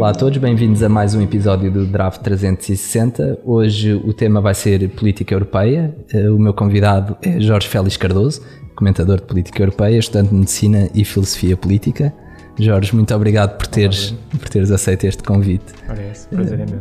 [0.00, 3.40] Olá a todos, bem-vindos a mais um episódio do Draft 360.
[3.44, 5.94] Hoje o tema vai ser política europeia.
[6.10, 8.40] Eh, o meu convidado é Jorge Félix Cardoso,
[8.74, 12.14] comentador de política europeia, estudante de medicina e filosofia política.
[12.58, 15.66] Jorge, muito obrigado por teres, por teres aceito este convite.
[15.86, 16.80] Parece, prazer é meu.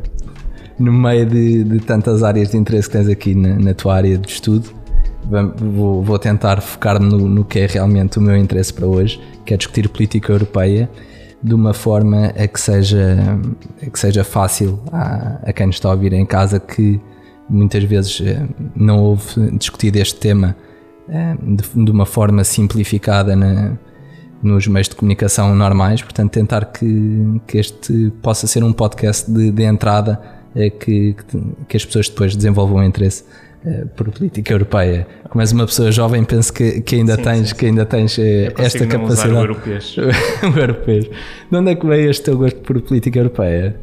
[0.80, 4.18] No meio de, de, tantas áreas de interesse que tens aqui na, na tua área
[4.18, 4.70] de estudo,
[5.60, 9.54] vou, vou tentar focar no, no que é realmente o meu interesse para hoje, que
[9.54, 10.90] é discutir política europeia
[11.42, 13.18] de uma forma a que seja,
[13.82, 17.00] a que seja fácil a, a quem nos está a ouvir em casa que
[17.50, 20.56] muitas vezes eh, não houve discutido este tema
[21.08, 23.78] eh, de, de uma forma simplificada na,
[24.44, 29.52] nos meios de comunicação normais, portanto tentar que, que este possa ser um podcast de,
[29.52, 30.22] de entrada
[30.56, 31.16] eh, que,
[31.68, 33.24] que as pessoas depois desenvolvam interesse
[33.96, 35.08] por política europeia.
[35.30, 38.18] Como és uma pessoa jovem, penso que, que ainda sim, tens, sim, que ainda tens
[38.18, 39.34] eh, esta capacidade.
[39.36, 39.80] o europeu.
[40.44, 41.02] o europeu.
[41.52, 43.76] De onde é que veio este teu gosto por política europeia?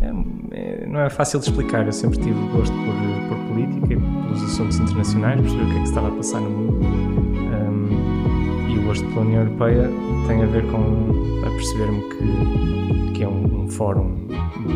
[0.00, 0.06] É,
[0.52, 1.86] é, não é fácil de explicar.
[1.86, 2.94] Eu sempre tive gosto por,
[3.28, 6.40] por política e pelos assuntos internacionais, perceber o que é que se estava a passar
[6.40, 6.86] no mundo.
[6.86, 9.90] Um, e o gosto pela União Europeia
[10.26, 14.26] tem a ver com a perceber-me que, que é um, um fórum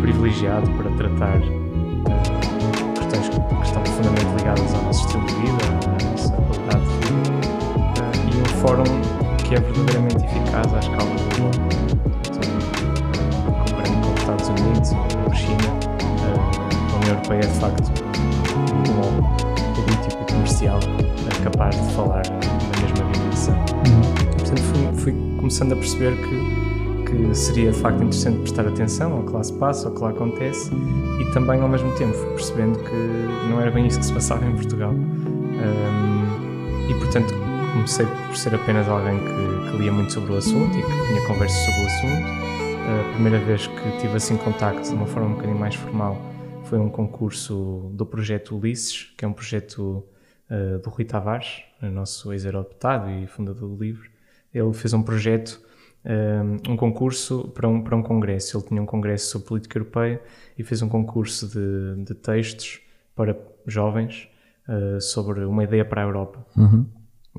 [0.01, 1.41] privilegiado para tratar
[3.15, 7.31] questões que estão profundamente ligadas ao nosso estilo de vida, à nossa qualidade de vida,
[8.01, 8.85] uh, e um fórum
[9.39, 11.51] que é verdadeiramente eficaz à escala global.
[13.47, 17.93] Comparando com os Estados Unidos ou a China, uh, a União Europeia é de facto
[18.75, 23.55] um político e comercial uh, capaz de falar na mesma dimensão.
[23.55, 24.27] Uhum.
[24.33, 26.64] Portanto, fui, fui começando a perceber que
[27.05, 30.11] que seria de facto interessante prestar atenção ao que lá se passa, ao que lá
[30.11, 30.71] acontece
[31.21, 34.55] e também ao mesmo tempo percebendo que não era bem isso que se passava em
[34.55, 34.93] Portugal.
[34.93, 37.35] Um, e portanto
[37.73, 41.27] comecei por ser apenas alguém que, que, lia muito sobre o assunto e que tinha
[41.27, 42.45] conversas sobre o assunto.
[42.85, 46.21] A primeira vez que tive assim contacto de uma forma um bocadinho mais formal
[46.65, 50.05] foi um concurso do projeto Ulisses, que é um projeto
[50.51, 54.09] uh, do Rui Tavares, nosso ex-eurodeputado e fundador do livro.
[54.53, 55.61] Ele fez um projeto
[56.69, 58.59] um concurso para um, para um congresso.
[58.59, 60.21] Ele tinha um congresso sobre política europeia
[60.59, 62.81] e fez um concurso de, de textos
[63.17, 64.29] para jovens
[64.69, 66.45] uh, sobre uma ideia para a Europa.
[66.57, 66.87] Uhum.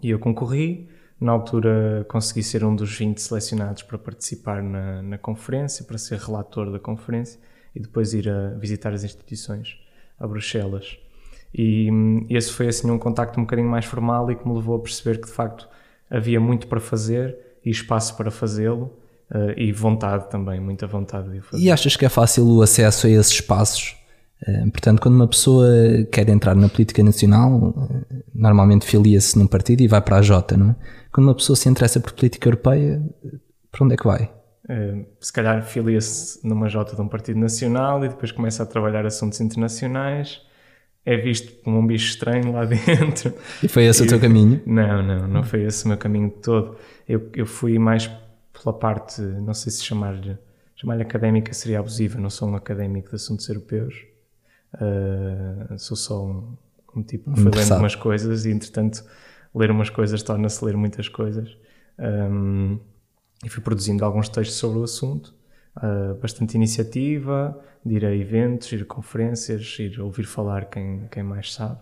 [0.02, 0.90] E eu concorri.
[1.20, 6.20] Na altura consegui ser um dos 20 selecionados para participar na, na conferência, para ser
[6.20, 7.40] relator da conferência
[7.74, 9.80] e depois ir a visitar as instituições
[10.20, 10.97] a Bruxelas.
[11.53, 14.76] E um, esse foi assim um contacto um bocadinho mais formal e que me levou
[14.76, 15.70] a perceber que de facto
[16.09, 18.94] havia muito para fazer e espaço para fazê-lo
[19.34, 21.64] uh, e vontade também, muita vontade de fazer.
[21.64, 23.96] E achas que é fácil o acesso a esses espaços?
[24.48, 25.68] Uh, portanto, quando uma pessoa
[26.12, 30.56] quer entrar na política nacional, uh, normalmente filia-se num partido e vai para a Jota,
[30.56, 30.76] não é?
[31.12, 33.02] Quando uma pessoa se interessa por política europeia,
[33.72, 34.32] para onde é que vai?
[35.20, 39.40] se calhar filia-se numa Jota de um partido nacional e depois começa a trabalhar assuntos
[39.40, 40.42] internacionais
[41.06, 43.34] é visto como um bicho estranho lá dentro.
[43.62, 44.62] E foi esse e, o teu caminho?
[44.66, 46.78] Não, não, não foi esse o meu caminho todo.
[47.08, 48.10] Eu, eu fui mais
[48.52, 50.38] pela parte, não sei se chamar-lhe
[50.76, 53.96] chamar académica seria abusiva, não sou um académico de assuntos europeus.
[54.74, 56.58] Uh, sou só um,
[56.96, 59.06] um tipo que foi lendo umas coisas e, entretanto,
[59.54, 61.56] ler umas coisas torna-se ler muitas coisas.
[61.98, 62.80] Um,
[63.44, 65.34] e fui produzindo alguns textos sobre o assunto
[65.78, 71.24] uh, bastante iniciativa, de ir a eventos, ir a conferências, ir ouvir falar quem, quem
[71.24, 71.80] mais sabe.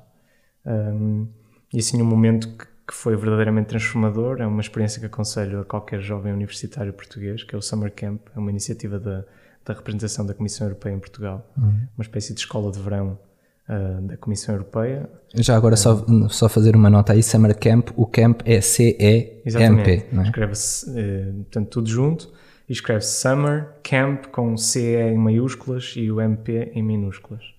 [0.65, 1.27] Um,
[1.73, 5.65] e assim, um momento que, que, foi verdadeiramente transformador, é uma experiência que aconselho a
[5.65, 9.23] qualquer jovem universitário português, que é o Summer Camp, é uma iniciativa da,
[9.65, 11.87] da representação da Comissão Europeia em Portugal, uhum.
[11.97, 13.17] uma espécie de escola de verão
[13.63, 15.09] Uh, da Comissão Europeia.
[15.35, 20.05] Já agora, uh, só, só fazer uma nota aí: Summer Camp, o camp é C-E-M-P.
[20.11, 20.21] É?
[20.21, 22.33] Escreve-se, uh, portanto, tudo junto
[22.67, 27.53] e escreve Summer Camp com CE em maiúsculas e o MP em minúsculas.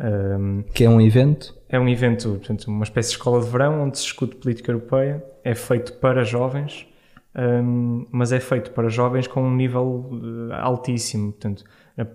[0.00, 1.56] Um, que é um evento?
[1.68, 5.24] É um evento, portanto, uma espécie de escola de verão onde se discute política europeia.
[5.42, 6.86] É feito para jovens,
[7.34, 11.32] um, mas é feito para jovens com um nível uh, altíssimo.
[11.32, 11.64] Portanto,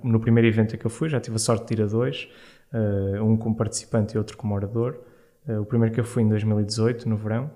[0.04, 2.28] no primeiro evento que eu fui, já tive a sorte de ir a dois,
[2.74, 4.98] uh, um como participante e outro como orador.
[5.48, 7.50] Uh, o primeiro que eu fui em 2018, no verão,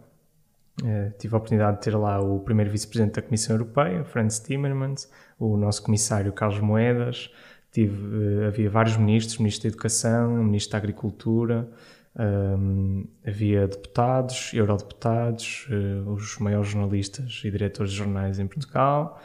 [0.81, 5.07] Uh, tive a oportunidade de ter lá o primeiro vice-presidente da Comissão Europeia, Franz Timmermans,
[5.37, 7.29] o nosso comissário Carlos Moedas,
[7.71, 11.69] tive, uh, havia vários ministros, ministro da Educação, ministro da Agricultura,
[12.15, 19.19] um, ehm, havia deputados, eurodeputados, uh, os maiores jornalistas e diretores de jornais em Portugal,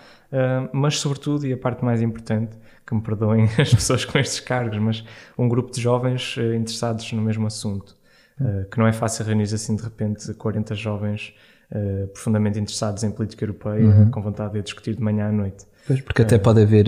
[0.75, 4.77] mas sobretudo, e a parte mais importante, que me perdoem as pessoas com estes cargos,
[4.79, 5.03] mas
[5.39, 7.98] um grupo de jovens interessados no mesmo assunto.
[8.41, 11.35] Eh, que não é fácil reunir assim de repente 40 jovens
[11.73, 14.11] uh, profundamente interessados em política europeia, uhum.
[14.11, 15.67] com vontade de discutir de manhã à noite.
[15.87, 16.87] Pois, porque até pode haver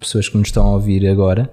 [0.00, 1.50] pessoas que nos estão a ouvir agora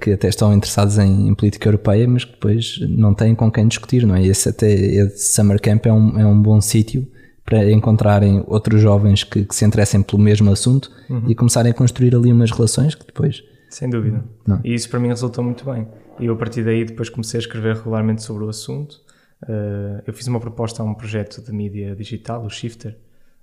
[0.00, 3.68] que até estão interessados em, em, política europeia, mas que depois não têm com quem
[3.68, 4.26] discutir, não é?
[4.26, 7.06] Esse até esse Summer Camp é um, é um bom sítio
[7.44, 11.22] para encontrarem outros jovens que, que, se interessem pelo mesmo assunto uhum.
[11.28, 13.42] e começarem a construir ali umas relações que depois.
[13.70, 14.24] Sem dúvida.
[14.46, 14.60] Não.
[14.64, 15.86] E isso para mim resultou muito bem.
[16.20, 19.00] E eu a partir daí depois comecei a escrever regularmente sobre o assunto.
[19.42, 22.96] Uh, eu fiz uma proposta a um projeto de mídia digital, o Shifter,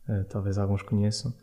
[0.07, 1.33] uh, talvez alguns conheçam.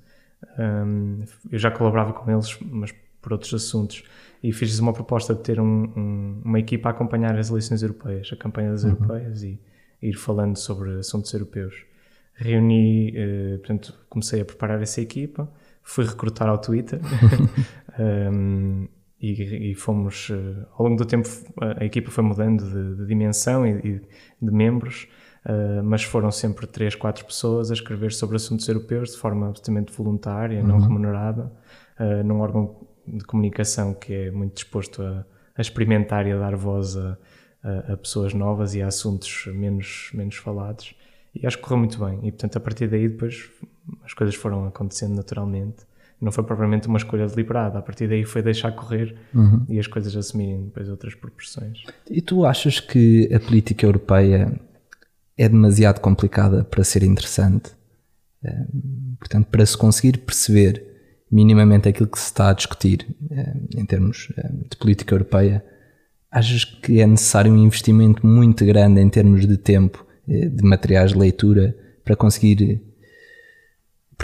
[0.59, 4.05] Um, eu já colaborava com eles, mas por outros assuntos.
[4.43, 8.31] E fiz uma proposta de ter um, um, uma equipa a acompanhar as eleições europeias,
[8.33, 8.91] a campanha das uhum.
[8.91, 9.59] europeias e,
[10.01, 11.75] e, ir falando sobre assuntos europeus.
[12.35, 15.51] Reuni, uh, portanto, comecei a preparar essa equipa,
[15.83, 17.01] fui recrutar ao Twitter.
[17.99, 18.87] um,
[19.33, 21.29] e, e, fomos, uh, ao longo do tempo,
[21.61, 24.01] a, equipa foi mudando de, de dimensão e, e,
[24.43, 25.09] de membros,
[25.47, 29.93] uh, mas foram sempre três, quatro pessoas a escrever sobre assuntos europeus de forma absolutamente
[29.93, 30.67] voluntária, uhum.
[30.67, 31.51] não remunerada,
[31.99, 32.77] uh, num órgão
[33.07, 35.25] de comunicação que é muito disposto a,
[35.57, 37.17] a experimentar e a dar voz a,
[37.93, 40.95] a, pessoas novas e a assuntos menos, menos falados.
[41.35, 42.19] E acho que correu muito bem.
[42.23, 43.51] E, portanto, a partir daí, depois,
[44.05, 45.85] as coisas foram acontecendo naturalmente
[46.25, 47.79] não foi propriamente uma escolha deliberada.
[47.79, 49.65] A partir daí foi deixar correr uhum.
[49.69, 51.83] e as coisas assumirem depois outras proporções.
[52.11, 54.59] E tu achas que a política europeia
[55.37, 57.73] é demasiado complicada para ser interessante?
[58.43, 58.67] Eh,
[59.19, 60.83] portanto, para se conseguir perceber
[61.31, 65.63] minimamente aquilo que se está a discutir eh, em termos eh, de política europeia,
[66.31, 71.19] achas que é necessário um investimento muito grande em termos de tempo, de materiais de
[71.19, 72.83] leitura, para conseguir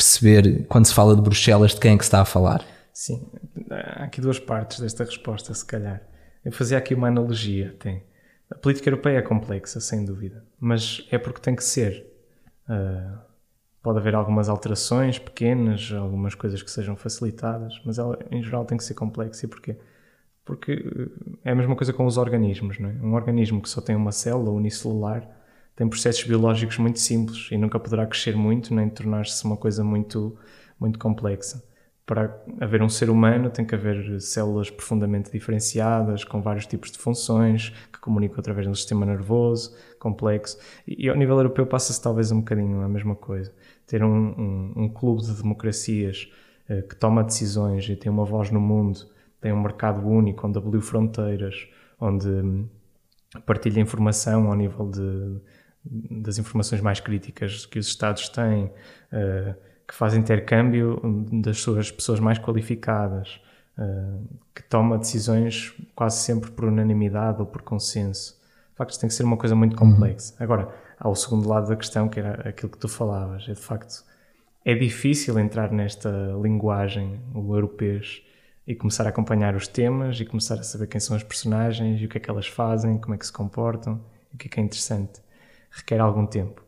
[0.00, 2.64] perceber, quando se fala de Bruxelas, de quem é que se está a falar?
[2.92, 3.30] Sim,
[3.70, 6.02] há aqui duas partes desta resposta, se calhar.
[6.44, 7.76] Eu fazia aqui uma analogia.
[7.78, 8.02] Tem.
[8.50, 12.06] A política europeia é complexa, sem dúvida, mas é porque tem que ser.
[12.68, 13.18] Uh,
[13.82, 18.78] pode haver algumas alterações pequenas, algumas coisas que sejam facilitadas, mas ela, em geral, tem
[18.78, 19.44] que ser complexa.
[19.44, 19.76] E porquê?
[20.44, 20.82] Porque
[21.44, 22.78] é a mesma coisa com os organismos.
[22.78, 22.92] Não é?
[22.94, 25.28] Um organismo que só tem uma célula unicelular
[25.80, 30.36] tem processos biológicos muito simples e nunca poderá crescer muito nem tornar-se uma coisa muito,
[30.78, 31.64] muito complexa.
[32.04, 36.98] Para haver um ser humano tem que haver células profundamente diferenciadas, com vários tipos de
[36.98, 40.58] funções, que comunicam através de um sistema nervoso complexo.
[40.86, 43.50] E, e ao nível europeu passa-se talvez um bocadinho a mesma coisa.
[43.86, 46.30] Ter um, um, um clube de democracias
[46.68, 49.00] eh, que toma decisões e tem uma voz no mundo,
[49.40, 51.66] tem um mercado único onde aboliu fronteiras,
[51.98, 52.68] onde hum,
[53.46, 55.40] partilha informação ao nível de
[55.84, 59.54] das informações mais críticas que os Estados têm, uh,
[59.86, 61.00] que faz intercâmbio
[61.32, 63.40] das suas pessoas mais qualificadas,
[63.78, 64.22] uh,
[64.54, 68.38] que toma decisões quase sempre por unanimidade ou por consenso.
[68.72, 69.92] De facto, tem que ser uma coisa muito uhum.
[69.92, 70.34] complexa.
[70.34, 70.44] Uhum.
[70.44, 73.44] Agora, há o segundo lado da questão, que era aquilo que tu falavas.
[73.48, 74.04] É de facto,
[74.64, 76.10] é difícil entrar nesta
[76.40, 78.00] linguagem, o europeu,
[78.66, 82.04] e começar a acompanhar os temas e começar a saber quem são as personagens e
[82.04, 84.00] o que é que elas fazem, como é que se comportam,
[84.32, 85.20] o que é que é interessante
[85.70, 86.62] requer algum tempo.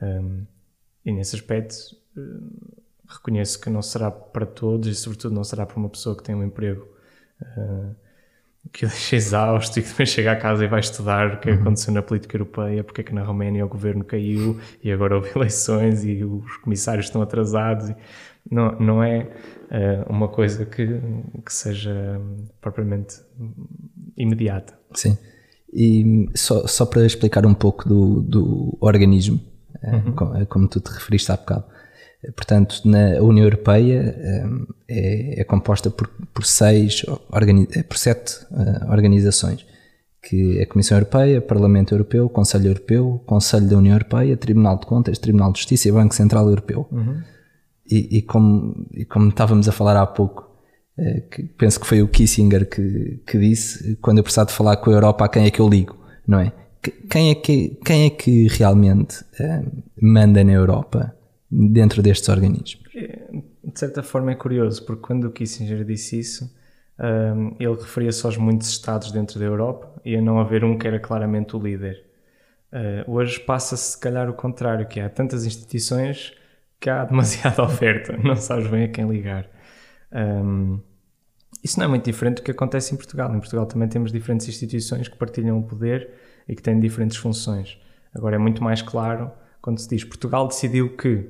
[0.00, 0.44] Um,
[1.04, 1.74] e nesse aspecto,
[2.16, 6.22] uh, reconheço que não será para todos e, sobretudo, não será para uma pessoa que
[6.22, 6.88] tem um emprego
[7.42, 7.94] uh,
[8.72, 11.60] que deixa exausto e que depois chega a casa e vai estudar o que uhum.
[11.60, 15.30] aconteceu na política europeia, porque é que na Roménia o governo caiu e agora houve
[15.36, 17.92] eleições e os comissários estão atrasados.
[18.50, 19.28] Não, não é
[19.70, 20.86] uh, uma coisa que,
[21.44, 22.20] que seja
[22.60, 23.20] propriamente
[24.16, 24.78] imediata.
[24.94, 25.16] Sim.
[25.74, 29.40] E só, só para explicar um pouco do, do organismo,
[29.82, 30.12] eh, uhum.
[30.12, 31.64] como, eh, como, tu te referiste há bocado.
[32.22, 34.16] Eh, portanto, na União Europeia
[34.88, 37.04] é, é composta por, por seis,
[37.88, 38.46] por sete
[38.88, 39.66] organizações,
[40.22, 44.86] que é a Comissão Europeia, Parlamento Europeu, Conselho Europeu, Conselho da União Europeia, Tribunal de
[44.86, 46.86] Contas, Tribunal de Justiça e Banco Central Europeu.
[46.92, 47.20] Uhum.
[47.90, 50.53] E, e, como, e como estávamos a falar há pouco,
[51.30, 54.90] que penso que foi o Kissinger que, que disse, quando eu precisar de falar com
[54.90, 56.52] a Europa, a quem é que eu ligo, não é?
[57.10, 61.16] Quem é que, quem é que realmente uh, manda na Europa
[61.50, 62.84] dentro destes organismos?
[62.94, 63.28] É,
[63.64, 66.54] de certa forma é curioso, porque quando o Kissinger disse isso,
[66.98, 70.76] um, ehm, ele referia-se aos muitos Estados dentro da Europa e a não haver um
[70.76, 72.04] que era claramente o líder.
[72.72, 76.34] Uh, hoje passa-se, se calhar, o contrário, que há tantas instituições
[76.78, 79.48] que há demasiada oferta, não sabes bem a quem ligar.
[80.14, 80.80] Um,
[81.62, 83.34] isso não é muito diferente do que acontece em Portugal.
[83.34, 86.10] Em Portugal também temos diferentes instituições que partilham o poder
[86.48, 87.78] e que têm diferentes funções.
[88.14, 89.30] Agora é muito mais claro
[89.60, 91.26] quando se diz Portugal decidiu que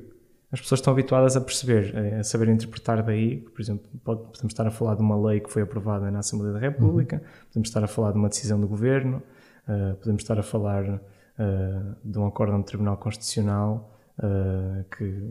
[0.50, 4.70] as pessoas estão habituadas a perceber, a saber interpretar daí, por exemplo, podemos estar a
[4.70, 7.46] falar de uma lei que foi aprovada na Assembleia da República, uhum.
[7.48, 9.20] podemos estar a falar de uma decisão do Governo,
[9.68, 15.28] uh, podemos estar a falar uh, de um acordo do Tribunal Constitucional uh, que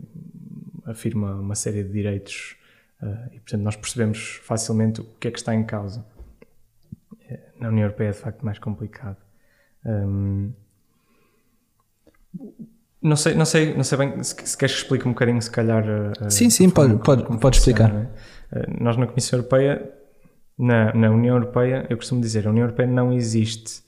[0.84, 2.56] afirma uma série de direitos
[3.02, 6.04] Uh, e, portanto, nós percebemos facilmente o que é que está em causa.
[7.58, 9.16] Na União Europeia é de facto mais complicado.
[9.84, 10.52] Um,
[13.00, 15.50] não sei, não sei, não sei bem se, se queres que explique um bocadinho, se
[15.50, 15.84] calhar.
[16.30, 18.08] sim, sim, pode, pode, pode explicar.
[18.50, 18.80] É?
[18.80, 19.92] Nós na Comissão Europeia,
[20.58, 23.82] na, na União Europeia, eu costumo dizer, a União Europeia não existe.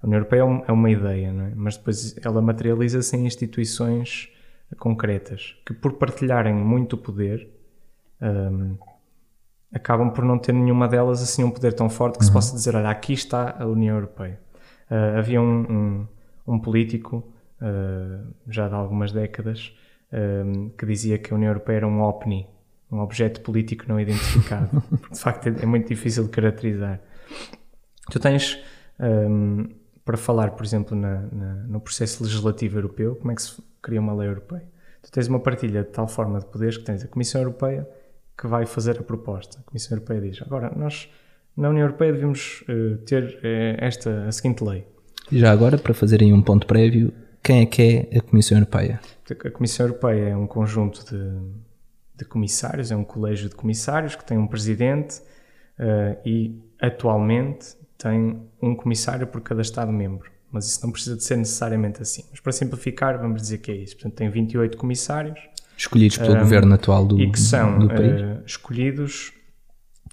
[0.00, 1.52] A União Europeia é, é uma ideia, é?
[1.54, 4.30] mas depois ela materializa-se em instituições
[4.78, 7.48] concretas que, por partilharem muito poder,
[8.22, 8.76] um,
[9.74, 12.28] acabam por não ter nenhuma delas assim um poder tão forte que uhum.
[12.28, 14.38] se possa dizer: olha, aqui está a União Europeia.
[14.90, 16.06] Uh, havia um,
[16.46, 17.24] um, um político,
[17.60, 19.74] uh, já de algumas décadas,
[20.12, 22.46] uh, que dizia que a União Europeia era um OPNI,
[22.90, 24.82] um objeto político não identificado.
[25.10, 27.00] de facto, é, é, muito difícil de caracterizar.
[28.10, 28.62] Tu tens,
[29.00, 29.68] um,
[30.04, 34.00] para falar, por exemplo, na, na, no processo legislativo europeu, como é que se cria
[34.00, 34.70] uma lei europeia?
[35.00, 37.88] Tu tens uma partilha de tal forma de poderes que tens a Comissão Europeia
[38.42, 39.60] que vai fazer a proposta.
[39.60, 41.08] A Comissão Europeia diz: agora, nós
[41.56, 44.84] na União Europeia devemos uh, ter uh, esta, a seguinte lei.
[45.30, 49.00] E já agora, para fazerem um ponto prévio, quem é que é a Comissão Europeia?
[49.30, 51.38] A Comissão Europeia é um conjunto de,
[52.16, 55.20] de comissários, é um colégio de comissários que tem um presidente
[55.78, 60.28] uh, e atualmente tem um comissário por cada Estado-membro.
[60.50, 62.24] Mas isso não precisa de ser necessariamente assim.
[62.28, 63.94] Mas para simplificar, vamos dizer que é isso.
[63.94, 65.38] Portanto, tem 28 comissários.
[65.82, 68.20] Escolhidos pelo um, governo atual do, e que são do país.
[68.20, 69.32] Uh, escolhidos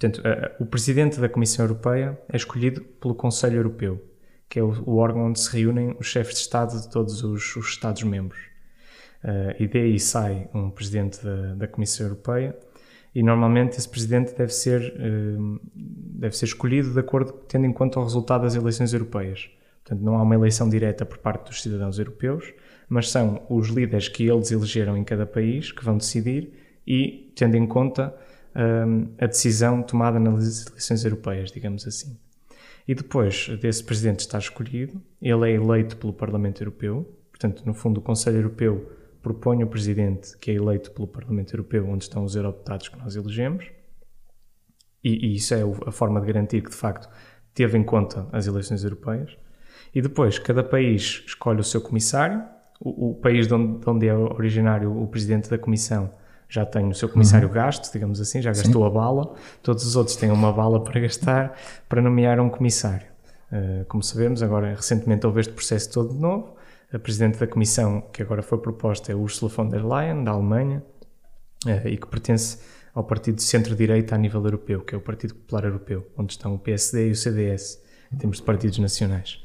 [0.00, 0.22] Portanto,
[0.58, 4.02] o presidente da Comissão Europeia é escolhido pelo Conselho Europeu,
[4.48, 7.54] que é o, o órgão onde se reúnem os chefes de Estado de todos os,
[7.54, 8.40] os Estados-membros.
[9.22, 12.56] Uh, e daí sai um presidente da, da, Comissão Europeia
[13.14, 18.00] e normalmente esse presidente deve ser, uh, deve ser escolhido de acordo, tendo em conta
[18.00, 19.50] o resultado das eleições europeias.
[19.84, 22.54] Portanto, não há uma eleição direta por parte dos cidadãos europeus,
[22.90, 26.52] mas são os líderes que eles elegeram em cada país que vão decidir
[26.84, 28.12] e, tendo em conta
[29.16, 32.18] a decisão tomada nas eleições europeias, digamos assim.
[32.88, 37.98] E depois desse presidente estar escolhido, ele é eleito pelo Parlamento Europeu, portanto, no fundo,
[37.98, 38.90] o Conselho Europeu
[39.22, 43.14] propõe o presidente que é eleito pelo Parlamento Europeu, onde estão os eurodeputados que nós
[43.14, 43.70] elegemos,
[45.04, 47.08] e, e isso é a forma de garantir que, de facto,
[47.54, 49.36] teve em conta as eleições europeias.
[49.94, 52.42] E depois, cada país escolhe o seu comissário,
[52.80, 56.10] o, o país de onde, de onde, é originário o presidente da comissão
[56.48, 57.54] já tem o seu comissário uhum.
[57.54, 58.88] gasto, digamos assim, já gastou Sim.
[58.88, 61.56] a bala, todos os outros têm uma bala para gastar
[61.88, 63.06] para nomear um comissário.
[63.52, 66.56] Uh, como sabemos, agora recentemente houve este processo todo de novo.
[66.92, 70.82] A presidente da comissão que agora foi proposta é Ursula von der Leyen, da Alemanha,
[71.66, 72.58] uh, e que pertence
[72.92, 76.54] ao partido de centro-direita a nível europeu, que é o Partido Popular Europeu, onde estão
[76.54, 77.80] o PSD e o CDS,
[78.12, 79.40] em termos de partidos nacionais.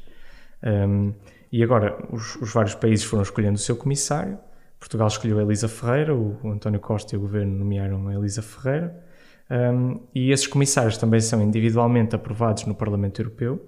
[0.62, 1.14] Um,
[1.50, 4.38] e agora os, os vários países foram escolhendo o seu comissário,
[4.78, 8.42] Portugal escolheu a Elisa Ferreira, o, o António Costa e o governo nomearam a Elisa
[8.42, 9.04] Ferreira.
[9.50, 13.64] Um, e esses comissários também são individualmente aprovados no Parlamento Europeu.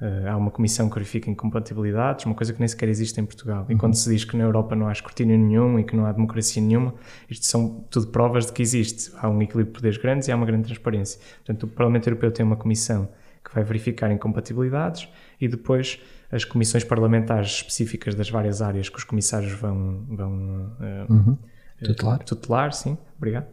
[0.00, 3.62] Uh, há uma comissão que verifica incompatibilidades, uma coisa que nem sequer existe em Portugal.
[3.62, 3.74] Uhum.
[3.74, 6.62] Enquanto se diz que na Europa não há escrutínio nenhum e que não há democracia
[6.62, 6.94] nenhuma,
[7.30, 9.10] isto são tudo provas de que existe.
[9.16, 11.20] Há um equilíbrio de poderes grandes e há uma grande transparência.
[11.36, 13.08] Portanto, o Parlamento Europeu tem uma comissão
[13.44, 15.08] que vai verificar incompatibilidades
[15.40, 21.12] e depois as comissões parlamentares específicas das várias áreas que os comissários vão, vão uh,
[21.12, 21.38] uhum.
[21.82, 22.20] tutelar.
[22.20, 23.46] Uh, tutelar, sim, obrigado,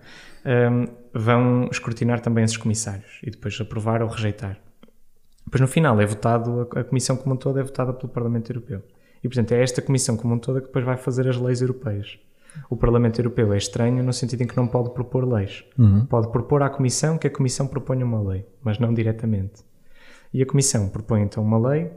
[0.46, 4.58] um, ehm, vão escrutinar também esses comissários e depois aprovar ou rejeitar.
[5.46, 8.52] Depois no final é votado, a, a comissão como um todo é votada pelo Parlamento
[8.52, 8.82] Europeu.
[9.24, 12.20] E portanto é esta comissão como um todo que depois vai fazer as leis europeias.
[12.70, 15.64] O Parlamento Europeu é estranho no sentido em que não pode propor leis.
[15.78, 16.06] Uhum.
[16.06, 19.64] Pode propor à Comissão que a Comissão proponha uma lei, mas não diretamente.
[20.34, 21.92] E a Comissão propõe então uma lei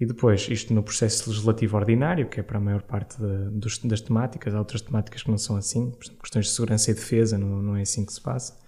[0.00, 3.76] e depois, isto no processo legislativo ordinário, que é para a maior parte de, dos,
[3.80, 6.94] das temáticas, há outras temáticas que não são assim, por exemplo, questões de segurança e
[6.94, 8.58] defesa, não, não é assim que se passa.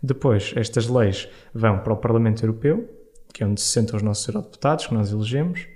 [0.00, 2.88] Depois, estas leis vão para o Parlamento Europeu,
[3.34, 5.66] que é onde se sentam os nossos eurodeputados, que nós elegemos,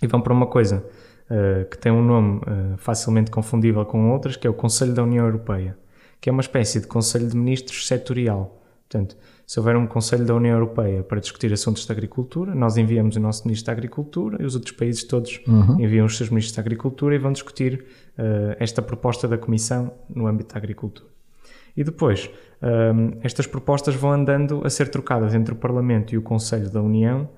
[0.00, 0.86] e vão para uma coisa
[1.26, 5.02] uh, que tem um nome uh, facilmente confundível com outras, que é o Conselho da
[5.02, 5.76] União Europeia,
[6.18, 8.58] que é uma espécie de Conselho de Ministros setorial.
[8.88, 9.18] Portanto,
[9.50, 13.20] se houver um Conselho da União Europeia para discutir assuntos de agricultura, nós enviamos o
[13.20, 15.74] nosso Ministro da Agricultura e os outros países todos uhum.
[15.80, 17.84] enviam os seus Ministros da Agricultura e vão discutir
[18.16, 21.08] uh, esta proposta da Comissão no âmbito da agricultura.
[21.76, 22.30] E depois,
[22.62, 22.92] eh,
[23.22, 27.28] estas propostas vão andando a ser trocadas entre o Parlamento e o Conselho da União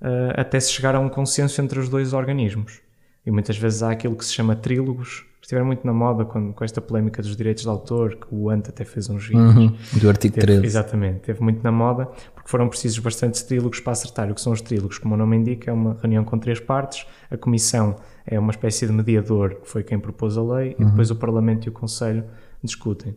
[0.00, 2.80] uh, até se chegar a um consenso entre os dois organismos.
[3.26, 6.62] E muitas vezes há aquilo que se chama trílogos, estiveram muito na moda com, com
[6.62, 9.56] esta polémica dos direitos de autor, que o Ant até fez uns vídeos.
[9.56, 10.66] Uhum, do artigo teve, 13.
[10.66, 14.30] Exatamente, teve muito na moda, porque foram precisos bastantes trílogos para acertar.
[14.30, 14.98] O que são os trílogos?
[14.98, 18.86] Como o nome indica, é uma reunião com três partes, a Comissão é uma espécie
[18.86, 20.86] de mediador, que foi quem propôs a lei, uhum.
[20.86, 22.26] e depois o Parlamento e o Conselho
[22.62, 23.16] discutem.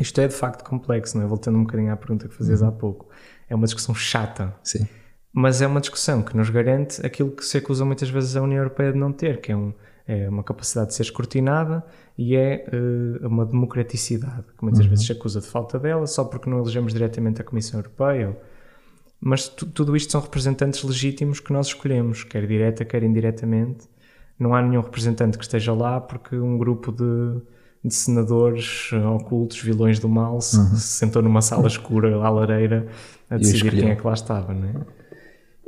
[0.00, 1.28] Isto é de facto complexo, não é?
[1.28, 3.08] Voltando um bocadinho à pergunta que fazias há pouco.
[3.48, 4.52] É uma discussão chata.
[4.64, 4.88] Sim.
[5.32, 8.58] Mas é uma discussão que nos garante aquilo que se acusa muitas vezes a União
[8.58, 9.72] Europeia de não ter, que é, um,
[10.06, 11.84] é uma capacidade de ser escrutinada
[12.16, 16.48] e é uh, uma democraticidade, que muitas vezes se acusa de falta dela, só porque
[16.48, 18.36] não elegemos diretamente a Comissão Europeia.
[19.20, 23.86] Mas tudo isto são representantes legítimos que nós escolhemos, quer direta, quer indiretamente.
[24.38, 27.40] Não há nenhum representante que esteja lá porque um grupo de,
[27.82, 30.74] de senadores ocultos, vilões do mal, se, Uhum.
[30.74, 32.86] se sentou numa sala escura, à lareira,
[33.30, 34.74] a decidir quem é que lá estava, não é?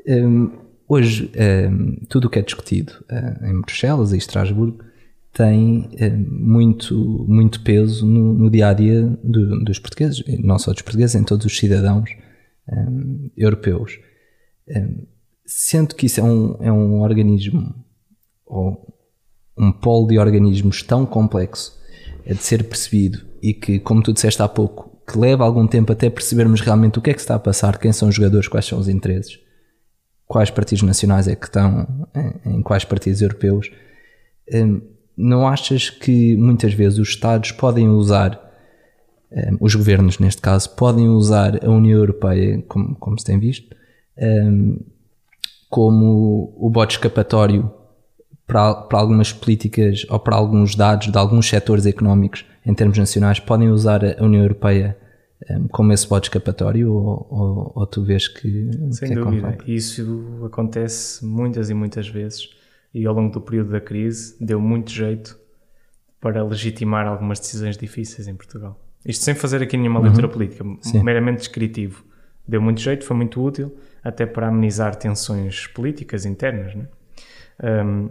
[0.09, 0.50] Hum,
[0.88, 1.31] hoje,
[1.71, 4.85] hum, tudo o que é discutido hum, em Bruxelas e Estrasburgo
[5.33, 10.73] tem hum, muito, muito peso no, no dia a dia do- dos portugueses, não só
[10.73, 12.11] dos portugueses, em todos os cidadãos
[12.71, 13.99] hum, europeus.
[14.69, 15.07] Hum,
[15.45, 17.75] sendo que isso é um, é um organismo
[18.45, 18.95] ou
[19.59, 21.76] um polo de organismos tão complexo
[22.25, 25.93] é de ser percebido e que, como tu disseste há pouco, que leva algum tempo
[25.93, 28.49] até percebermos realmente o que é que se está a passar, quem são os jogadores,
[28.49, 29.38] quais são os interesses,
[30.26, 32.06] quais partidos nacionais é que estão
[32.45, 33.71] em, quais partidos europeus.
[34.52, 34.80] Hum,
[35.16, 38.38] não achas que muitas vezes os Estados podem usar,
[39.33, 43.75] hum, os governos neste caso, podem usar a União Europeia, como, como se tem visto,
[44.18, 44.80] hum,
[45.71, 47.71] como o bote escapatório
[48.47, 53.40] para, para algumas políticas ou para alguns dados de alguns setores económicos em termos nacionais,
[53.40, 54.97] podem usar a União Europeia
[55.71, 59.59] como esse bote escapatório ou, ou, ou tu vês que, Sem que é dúvida.
[59.66, 62.50] Isso acontece muitas e muitas vezes
[62.95, 65.38] e ao longo do período da crise deu muito jeito
[66.19, 68.81] para legitimar algumas decisões difíceis em Portugal.
[69.05, 71.02] Isto sem fazer aqui nenhuma leitura política, Sim.
[71.02, 72.05] meramente descritivo.
[72.49, 76.75] Deu muito jeito, foi muito útil, até para amenizar tensões políticas internas.
[76.75, 76.88] Né?
[77.62, 78.09] Um,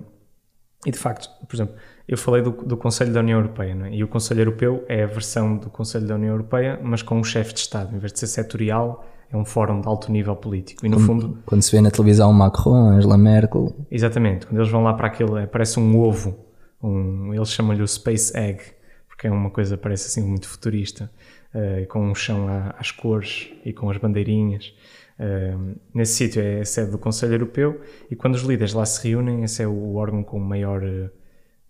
[0.86, 1.76] e de facto, por exemplo,
[2.08, 3.96] eu falei do, do Conselho da União Europeia, é?
[3.96, 7.24] e o Conselho Europeu é a versão do Conselho da União Europeia, mas com um
[7.24, 7.96] chefe de Estado.
[7.96, 10.86] Em vez de ser setorial, é um fórum de alto nível político.
[10.86, 14.84] E no fundo, Quando se vê na televisão Macron, Angela Merkel, Exatamente, quando eles vão
[14.84, 16.38] lá para aquilo, é, parece um ovo,
[16.82, 18.62] um, eles chamam-lhe o Space Egg,
[19.08, 21.10] porque é uma coisa, parece assim, muito futurista,
[21.54, 24.74] eh, com um chão à- às cores e com as bandeirinhas.
[25.18, 25.56] Eh,
[25.94, 27.80] nesse sítio é a sede do Conselho Europeu
[28.12, 31.10] e quando os líderes lá se reúnem, esse é o órgão com maior eh,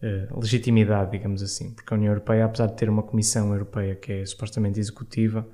[0.06, 4.12] eh, legitimidade, digamos assim, porque a União Europeia, apesar de ter uma Comissão Europeia que
[4.13, 5.48] é supostamente executiva,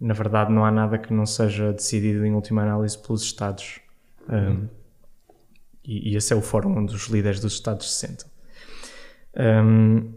[0.00, 3.80] na verdade não há nada que não seja decidido em última análise pelos Estados.
[4.28, 4.68] Um,
[5.84, 8.26] e, e esse é o fórum onde os líderes dos Estados se sentam.
[9.36, 10.14] Um,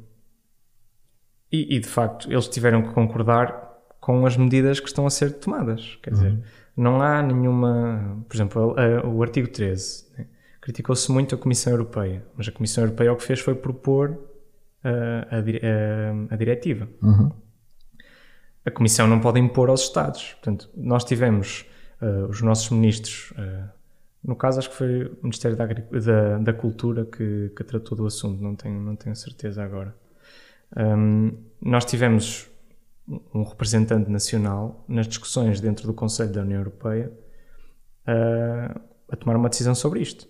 [1.51, 3.65] e, e, de facto, eles tiveram que concordar
[3.99, 5.97] com as medidas que estão a ser tomadas.
[6.01, 6.39] Quer dizer,
[6.75, 8.23] não há nenhuma.
[8.27, 10.27] Por exemplo, a- a- o artigo 13 né?
[10.67, 14.17] Criticou-se muito a Comissão Europeia, mas a Comissão Europeia o que fez foi propor
[14.84, 16.89] ah, a, a- a diretiva
[18.65, 20.34] a Comissão não pode impor aos Estados.
[20.34, 21.65] Portanto, nós tivemos
[22.01, 23.69] uh, os nossos ministros, uh,
[24.21, 28.06] no caso acho que foi o Ministério da, da, da Cultura que, que tratou do
[28.06, 29.95] assunto, não tenho, não tenho certeza agora.
[30.75, 32.49] Um, nós tivemos
[33.34, 37.10] um representante nacional nas discussões dentro do Conselho da União Europeia
[38.06, 40.27] uh, a tomar uma decisão sobre isto.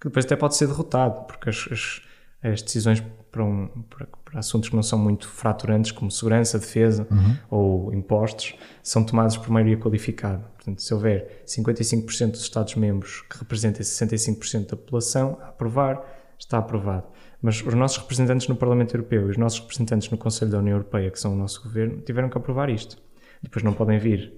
[0.00, 2.02] Que depois até pode ser derrotado, porque as, as,
[2.42, 7.06] as decisões para, um, para, para assuntos que não são muito fraturantes, como segurança, defesa
[7.50, 10.44] ou impostos, são tomados por maioria qualificada.
[10.56, 16.02] Portanto, se houver 55% dos Estados-membros que representem 65% da população a aprovar,
[16.38, 17.06] está aprovado.
[17.40, 20.76] Mas os nossos representantes no Parlamento Europeu e os nossos representantes no Conselho da União
[20.76, 22.98] Europeia, que são o nosso governo, tiveram que aprovar isto.
[23.42, 24.32] Depois não podem vir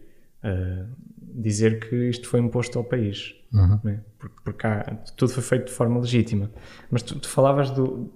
[0.45, 0.87] uh,
[1.35, 3.35] dizer que isto foi imposto ao país.
[3.85, 4.01] não é?
[4.19, 6.51] Porque, porque há- tudo foi feito de forma legítima.
[6.91, 8.11] Mas tu, tu falavas do,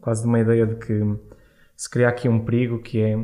[0.00, 1.00] quase de uma ideia de que
[1.76, 3.18] se cria aqui um perigo que é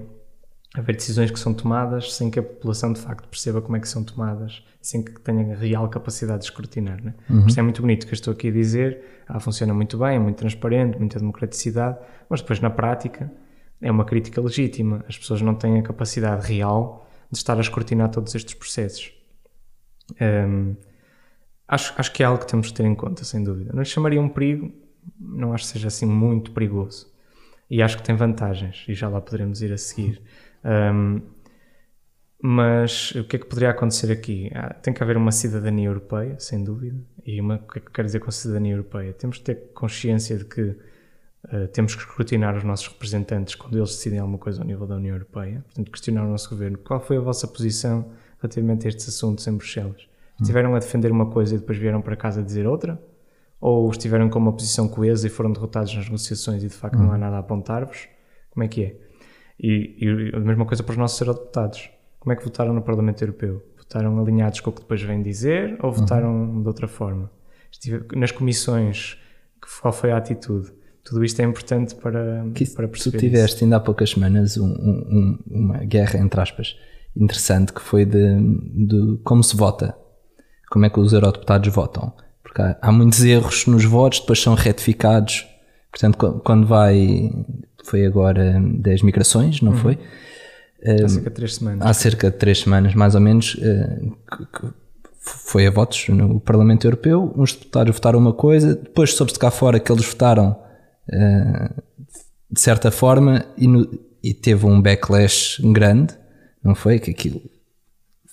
[0.74, 3.88] haver decisões que são tomadas sem que a população de facto perceba como é que
[3.88, 7.02] são tomadas, sem que tenha real capacidade de escrutinar.
[7.02, 7.14] Né?
[7.28, 9.98] Por isso é muito bonito o que eu estou aqui a dizer, ah, funciona muito
[9.98, 13.30] bem, é muito transparente, muita democraticidade, mas depois na prática
[13.82, 15.04] é uma crítica legítima.
[15.06, 19.12] As pessoas não têm a capacidade real de estar a escrutinar todos estes processos.
[20.20, 20.76] Hum,
[21.66, 23.72] acho, acho que é algo que temos que ter em conta, sem dúvida.
[23.72, 24.70] Não chamaria um perigo,
[25.18, 27.10] não acho que seja assim muito perigoso.
[27.70, 30.20] E acho que tem vantagens, e já lá poderemos ir a seguir.
[30.62, 31.22] Um,
[32.44, 34.50] mas o que é que poderia acontecer aqui?
[34.54, 37.00] Ah, tem que haver uma cidadania europeia, sem dúvida.
[37.24, 39.12] E uma, o que é que eu quero dizer com cidadania europeia?
[39.14, 40.76] Temos que ter consciência de que
[41.44, 44.94] Uh, temos que escrutinar os nossos representantes quando eles decidem alguma coisa ao nível da
[44.94, 45.62] União Europeia.
[45.64, 46.78] Portanto, questionar o nosso governo.
[46.78, 50.06] Qual foi a vossa posição relativamente a estes assuntos em Bruxelas?
[50.40, 53.00] Estiveram a defender uma coisa e depois vieram para casa dizer outra?
[53.60, 57.12] Ou estiveram com uma posição coesa e foram derrotados nas negociações e de facto não
[57.12, 58.08] há nada a apontar-vos?
[58.50, 58.96] Como é que é?
[59.58, 61.90] E, e a mesma coisa para os nossos eurodeputados.
[62.18, 63.62] Como é que votaram no Parlamento Europeu?
[63.76, 66.62] Votaram alinhados com o que depois vem dizer ou votaram uhum.
[66.62, 67.30] de outra forma?
[67.70, 69.16] Estive nas comissões,
[69.80, 70.72] qual foi a atitude?
[71.04, 73.18] Tudo isto é importante para, que para perceber.
[73.18, 73.64] Tu tiveste isso.
[73.64, 76.76] ainda há poucas semanas um, um, uma guerra, entre aspas,
[77.16, 79.96] interessante que foi de, de como se vota.
[80.70, 82.12] Como é que os eurodeputados votam.
[82.42, 85.46] Porque há, há muitos erros nos votos, depois são retificados.
[85.90, 87.30] Portanto, quando vai.
[87.84, 89.78] Foi agora das migrações, não uhum.
[89.78, 89.98] foi?
[90.84, 91.86] Há cerca de três semanas.
[91.86, 94.00] Há cerca de três semanas, mais ou menos, eh,
[94.52, 94.68] que
[95.20, 97.32] foi a votos no Parlamento Europeu.
[97.36, 100.56] Uns deputados votaram uma coisa, depois soube-se cá fora que eles votaram
[102.50, 103.88] de certa forma e, no,
[104.22, 106.14] e, teve um backlash grande,
[106.62, 106.98] não foi?
[106.98, 107.40] Que aquilo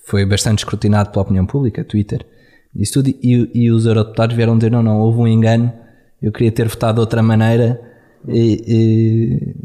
[0.05, 2.25] foi bastante escrutinado pela opinião pública, Twitter,
[2.75, 5.73] isso tudo, e, e os eurodeputados vieram dizer: não, não, houve um engano,
[6.21, 7.79] eu queria ter votado de outra maneira
[8.27, 9.55] e,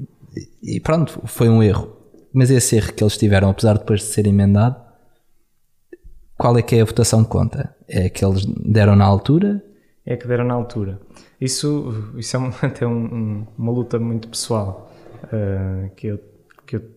[0.62, 1.92] e, e pronto, foi um erro.
[2.32, 4.76] Mas esse erro que eles tiveram, apesar de depois de ser emendado,
[6.36, 7.74] qual é que é a votação de conta?
[7.88, 9.62] É que eles deram na altura?
[10.06, 11.00] É que deram na altura.
[11.40, 14.92] Isso, isso é um, até um, um, uma luta muito pessoal
[15.24, 16.20] uh, que, eu,
[16.66, 16.90] que eu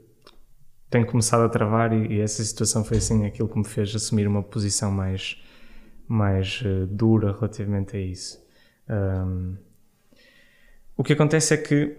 [0.89, 4.27] tenho começado a travar e, e, essa situação foi assim aquilo que me fez assumir
[4.27, 5.41] uma posição mais,
[6.07, 8.45] mais uh, dura relativamente a isso.
[8.89, 9.55] Um,
[10.95, 11.95] o que acontece é que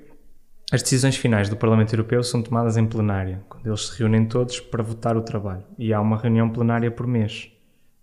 [0.71, 4.61] as decisões finais do Parlamento Europeu são tomadas em plenária, quando eles se reúnem todos
[4.61, 5.65] para votar o trabalho.
[5.79, 7.51] E há uma reunião plenária por mês.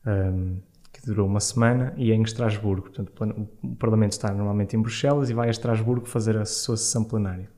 [0.05, 0.57] Um,
[1.05, 2.89] durou uma semana e é em Estrasburgo.
[2.89, 3.13] Portanto,
[3.63, 7.49] o Parlamento está normalmente em Bruxelas e vai a Estrasburgo fazer a sua sessão plenária.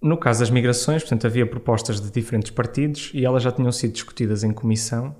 [0.00, 3.92] No caso das migrações, portanto, havia propostas de diferentes partidos e elas já tinham sido
[3.92, 5.16] discutidas em comissão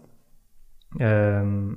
[1.00, 1.76] um,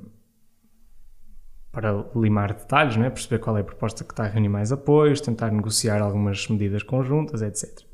[1.72, 3.10] para limar detalhes, né?
[3.10, 6.82] perceber qual é a proposta que está a reunir mais apoios, tentar negociar algumas medidas
[6.82, 7.91] conjuntas, etc.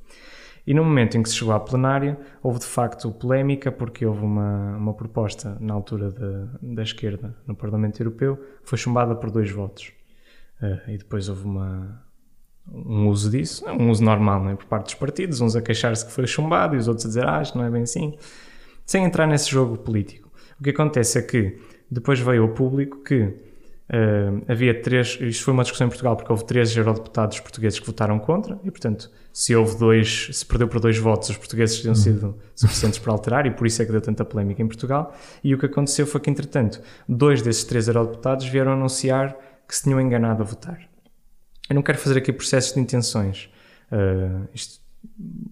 [0.69, 4.23] E no momento em que se chegou à plenária, houve de facto polémica, porque houve
[4.23, 9.31] uma, uma proposta na altura de, da esquerda no Parlamento Europeu que foi chumbada por
[9.31, 9.95] dois votos.
[10.61, 12.05] Uh, e depois houve uma,
[12.71, 14.57] um uso disso, um uso normal não é?
[14.57, 17.27] por parte dos partidos, uns a queixar-se que foi chumbado e os outros a dizer,
[17.27, 18.19] ah, isto não é bem assim,
[18.85, 20.31] sem entrar nesse jogo político.
[20.61, 21.59] O que acontece é que
[21.91, 23.35] depois veio ao público que
[23.89, 27.87] Uh, havia três, isto foi uma discussão em Portugal porque houve três eurodeputados portugueses que
[27.87, 31.95] votaram contra e, portanto, se houve dois, se perdeu por dois votos, os portugueses tinham
[31.95, 35.15] sido suficientes para alterar e por isso é que deu tanta polémica em Portugal.
[35.43, 39.35] E o que aconteceu foi que, entretanto, dois desses três eurodeputados vieram anunciar
[39.67, 40.79] que se tinham enganado a votar.
[41.71, 43.51] Eu não quero fazer aqui processos de intenções,
[43.91, 44.83] uh, isto,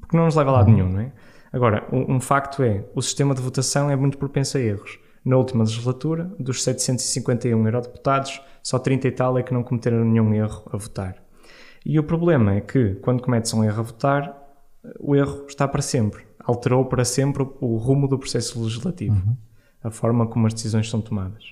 [0.01, 1.13] porque não nos leva a lado nenhum, não é?
[1.53, 5.37] Agora, um, um facto é, o sistema de votação é muito propenso a erros na
[5.37, 10.63] última legislatura, dos 751 eurodeputados, só 30 e tal é que não cometeram nenhum erro
[10.73, 11.17] a votar.
[11.85, 14.37] E o problema é que, quando cometes um erro a votar,
[15.01, 16.25] o erro está para sempre.
[16.39, 19.37] Alterou para sempre o rumo do processo legislativo, uhum.
[19.83, 21.45] a forma como as decisões são tomadas.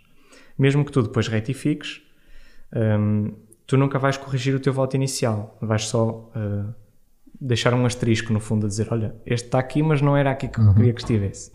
[0.57, 2.01] Mesmo que tu depois retifiques,
[2.73, 3.33] um,
[3.67, 5.59] tu nunca vais corrigir o teu voto inicial.
[5.61, 6.73] Vais só uh,
[7.41, 10.47] deixar um asterisco no fundo a dizer: Olha, este está aqui, mas não era aqui
[10.47, 10.75] que eu uhum.
[10.75, 11.51] queria que estivesse.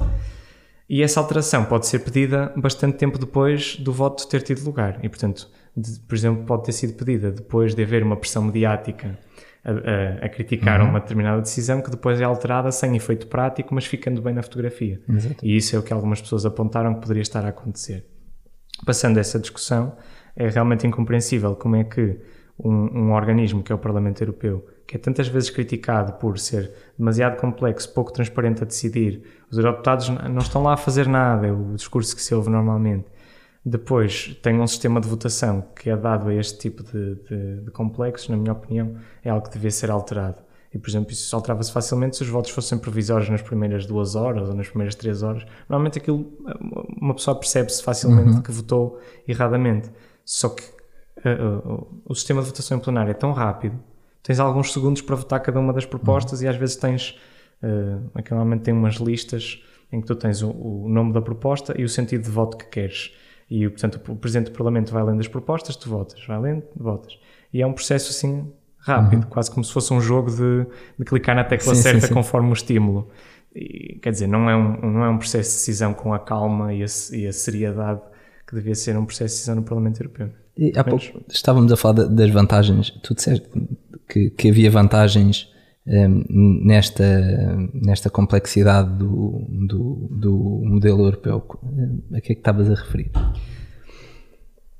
[0.90, 5.00] E essa alteração pode ser pedida bastante tempo depois do voto ter tido lugar.
[5.04, 5.48] E, portanto,
[5.78, 9.20] de, por exemplo, pode ter sido pedida depois de haver uma pressão mediática
[9.64, 10.90] a, a, a criticar uhum.
[10.90, 15.00] uma determinada decisão que depois é alterada sem efeito prático, mas ficando bem na fotografia.
[15.08, 15.46] Exato.
[15.46, 18.06] E isso é o que algumas pessoas apontaram que poderia estar a acontecer.
[18.84, 19.96] Passando essa discussão,
[20.36, 22.18] é realmente incompreensível como é que
[22.58, 26.74] um, um organismo que é o Parlamento Europeu que é tantas vezes criticado por ser
[26.98, 31.52] demasiado complexo, pouco transparente a decidir, os eurodeputados não estão lá a fazer nada, é
[31.52, 33.06] o discurso que se ouve normalmente.
[33.66, 37.72] Depois tem um sistema de votação que é dado a este tipo de, de, de
[37.72, 40.38] complexos, na minha opinião, é algo que devia ser alterado.
[40.74, 44.48] E, por exemplo, isso alterava-se facilmente se os votos fossem provisórios nas primeiras duas horas
[44.48, 45.44] ou nas primeiras três horas.
[45.68, 46.32] Normalmente aquilo,
[47.02, 48.42] uma pessoa percebe-se facilmente uhum.
[48.42, 49.90] que votou erradamente.
[50.24, 50.64] Só que
[51.26, 53.80] uh, uh, o sistema de votação em plenário é tão rápido
[54.24, 56.46] tens alguns segundos para votar cada uma das propostas uhum.
[56.46, 57.18] e às vezes tens,
[57.64, 61.80] uh, aqui normalmente tem umas listas em que tu tens o, o, nome da proposta
[61.80, 63.12] e o sentido de voto que queres.
[63.50, 67.18] E, portanto, o Presidente do Parlamento vai lendo as propostas, tu votas, vai lendo, votas.
[67.52, 69.30] E é um processo assim rápido, uhum.
[69.30, 70.66] quase como se fosse um jogo de,
[70.98, 72.14] de clicar na tecla sim, certa sim, sim.
[72.14, 73.10] conforme o estímulo.
[73.54, 76.74] E, quer dizer, não é, um, não é um processo de decisão com a calma
[76.74, 78.02] e a, e a seriedade
[78.48, 80.30] que devia ser um processo de decisão no Parlamento Europeu.
[80.58, 82.92] E há pouco estávamos a falar das vantagens.
[83.04, 83.48] Tu disseste
[84.08, 85.52] que, que havia vantagens
[85.90, 87.04] um, nesta,
[87.74, 91.44] nesta complexidade do, do, do, modelo europeu.
[92.14, 93.12] A que é que estavas a referir?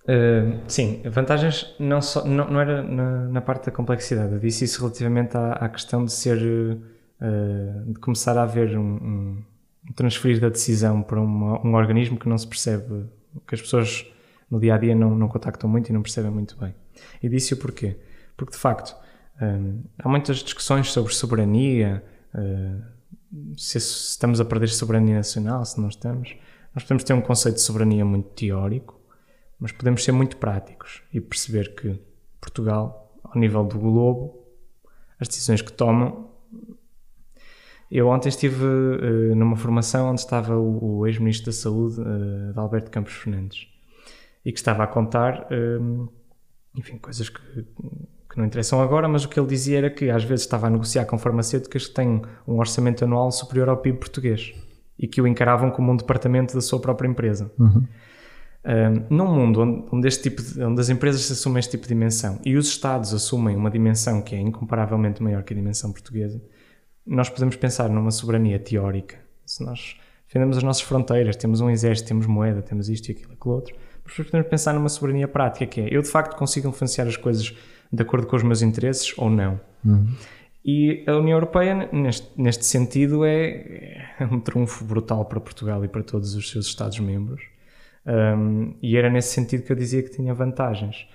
[0.04, 4.34] Uh, sim, vantagens não, só, não, não era na, na, parte da complexidade.
[4.34, 6.38] Eu disse isso relativamente à, à questão de ser.
[6.42, 9.44] Uh, de começar a haver um, um,
[9.94, 13.08] transferir da decisão para uma, um organismo que não se percebe,
[13.46, 14.06] que as pessoas
[14.50, 16.74] no dia a dia não, não contactam muito e não percebem muito bem.
[17.22, 17.98] E disse o porquê.
[18.38, 18.96] Porque de facto
[19.98, 22.04] há muitas discussões sobre soberania,
[23.58, 26.36] se estamos a perder soberania nacional, se não estamos.
[26.74, 29.00] Nós podemos ter um conceito de soberania muito teórico,
[29.60, 32.00] mas podemos ser muito práticos e perceber que
[32.40, 34.46] Portugal, ao nível do globo,
[35.20, 36.30] as decisões que tomam.
[37.92, 42.92] Eu ontem estive uh, numa formação onde estava o, ex-ministro da Saúde, uh, de Alberto
[42.92, 43.68] Campos Fernandes,
[44.46, 45.48] e que estava a contar,
[46.74, 47.42] enfim, coisas que,
[48.30, 50.70] que não interessam agora, mas o que ele dizia era que às vezes estava a
[50.70, 54.54] negociar com farmacêuticas que têm um orçamento anual superior ao PIB português
[54.98, 57.52] e que o encaravam como um departamento da sua própria empresa.
[57.58, 57.88] Uhum.
[58.62, 61.90] Um, num mundo onde, onde, este tipo de, onde as empresas assumem este tipo de
[61.90, 66.42] dimensão e os Estados assumem uma dimensão que é incomparavelmente maior que a dimensão portuguesa,
[67.08, 69.18] nós podemos pensar numa soberania teórica.
[69.46, 69.96] Se nós
[70.28, 73.76] defendemos as nossas fronteiras, temos um exército, temos moeda, temos isto e aquilo, aquilo outro,
[74.04, 77.56] mas podemos pensar numa soberania prática, que é eu de facto consigo influenciar as coisas
[77.92, 79.60] de acordo com os meus interesses ou não.
[79.86, 80.08] Uhum.
[80.64, 85.88] E a União Europeia, neste, neste sentido, é, é, um trunfo brutal para Portugal e
[85.88, 87.42] para todos os seus Estados-membros.
[88.06, 91.08] Um, e era nesse sentido que eu dizia que tinha vantagens.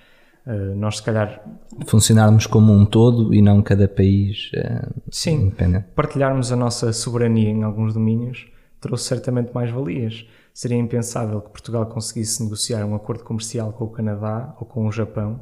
[0.45, 1.43] Uh, nós, se calhar.
[1.87, 5.51] Funcionarmos como um todo e não cada país uh, Sim,
[5.95, 8.47] partilharmos a nossa soberania em alguns domínios
[8.85, 10.27] trouxe certamente mais valias.
[10.53, 14.91] Seria impensável que Portugal conseguisse negociar um acordo comercial com o Canadá ou com o
[14.91, 15.41] Japão,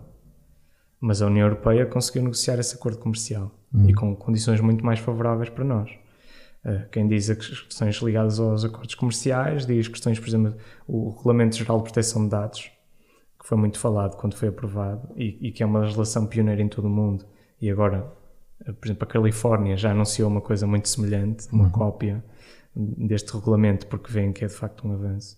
[1.04, 3.90] mas a União Europeia conseguiu negociar esse acordo comercial uhum.
[3.90, 5.92] e com condições muito mais favoráveis para nós.
[6.64, 10.56] Uh, quem diz as questões ligadas aos acordos comerciais, diz questões, por exemplo,
[10.88, 12.72] o Regulamento Geral de Proteção de Dados,
[13.38, 16.70] que foi muito falado quando foi aprovado e, e que é uma legislação pioneira em
[16.70, 17.26] todo o mundo.
[17.60, 18.10] E agora,
[18.66, 21.70] uh, por exemplo, a Califórnia já anunciou uma coisa muito semelhante, uma uhum.
[21.70, 22.24] cópia
[22.74, 25.38] deste regulamento, porque veem que é de facto um avanço.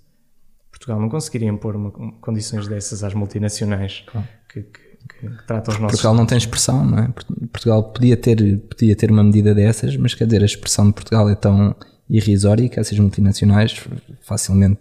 [0.70, 4.28] Portugal não conseguiria impor uma, condições dessas às multinacionais claro.
[4.48, 5.98] que, que, que, tratam os nossos.
[5.98, 7.14] Portugal não tem expressão, não é?
[7.52, 11.30] Portugal podia ter, podia ter uma medida dessas, mas quer dizer, a expressão de Portugal
[11.30, 11.76] é tão
[12.10, 13.84] irrisória que essas multinacionais
[14.22, 14.80] facilmente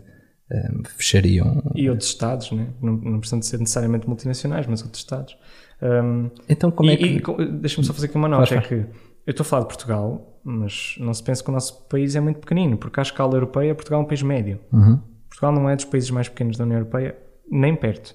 [0.50, 1.62] um, fechariam.
[1.74, 2.68] E outros Estados, né?
[2.80, 5.37] não, não precisam de ser necessariamente multinacionais, mas outros Estados.
[5.82, 7.20] Um, então, como é que.
[7.60, 10.96] Deixa-me só fazer aqui uma nota: é que eu estou a falar de Portugal, mas
[10.98, 14.00] não se pensa que o nosso país é muito pequenino, porque à escala europeia, Portugal
[14.00, 14.60] é um país médio.
[14.72, 15.00] Uhum.
[15.28, 17.16] Portugal não é dos países mais pequenos da União Europeia,
[17.50, 18.14] nem perto.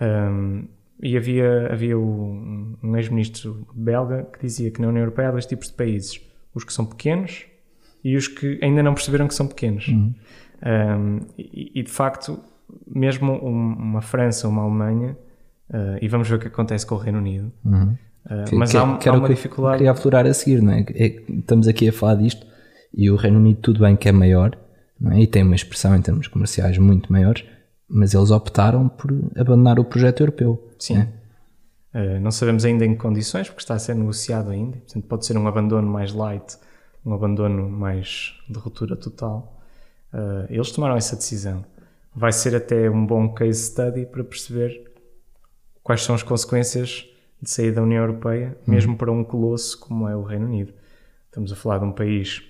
[0.00, 0.66] Um,
[1.02, 5.46] e havia, havia um, um ex-ministro belga que dizia que na União Europeia há dois
[5.46, 6.20] tipos de países:
[6.54, 7.46] os que são pequenos
[8.04, 9.88] e os que ainda não perceberam que são pequenos.
[9.88, 10.14] Uhum.
[10.64, 12.38] Um, e, e, de facto,
[12.86, 15.16] mesmo uma França, uma Alemanha,
[15.70, 17.52] uh, e vamos ver o que acontece com o Reino Unido.
[17.64, 17.96] Uhum.
[18.26, 19.78] Uh, mas que, há, que há uma dificuldade.
[19.78, 20.86] Queria aflorar a seguir, não é?
[20.94, 21.22] é?
[21.28, 22.46] Estamos aqui a falar disto
[22.96, 24.56] e o Reino Unido, tudo bem que é maior,
[25.12, 25.20] é?
[25.20, 27.44] e tem uma expressão em termos comerciais muito maiores,
[27.94, 30.68] mas eles optaram por abandonar o projeto europeu.
[30.80, 31.06] Sim.
[31.94, 32.16] É?
[32.16, 34.78] Uh, não sabemos ainda em que condições, porque está a ser negociado ainda.
[34.78, 36.58] Portanto, pode ser um abandono mais light,
[37.06, 39.62] um abandono mais de ruptura total.
[40.12, 41.64] Uh, eles tomaram essa decisão.
[42.12, 44.92] Vai ser até um bom case study para perceber
[45.80, 47.06] quais são as consequências
[47.40, 48.72] de sair da União Europeia, hum.
[48.72, 50.74] mesmo para um colosso como é o Reino Unido.
[51.26, 52.42] Estamos a falar de um país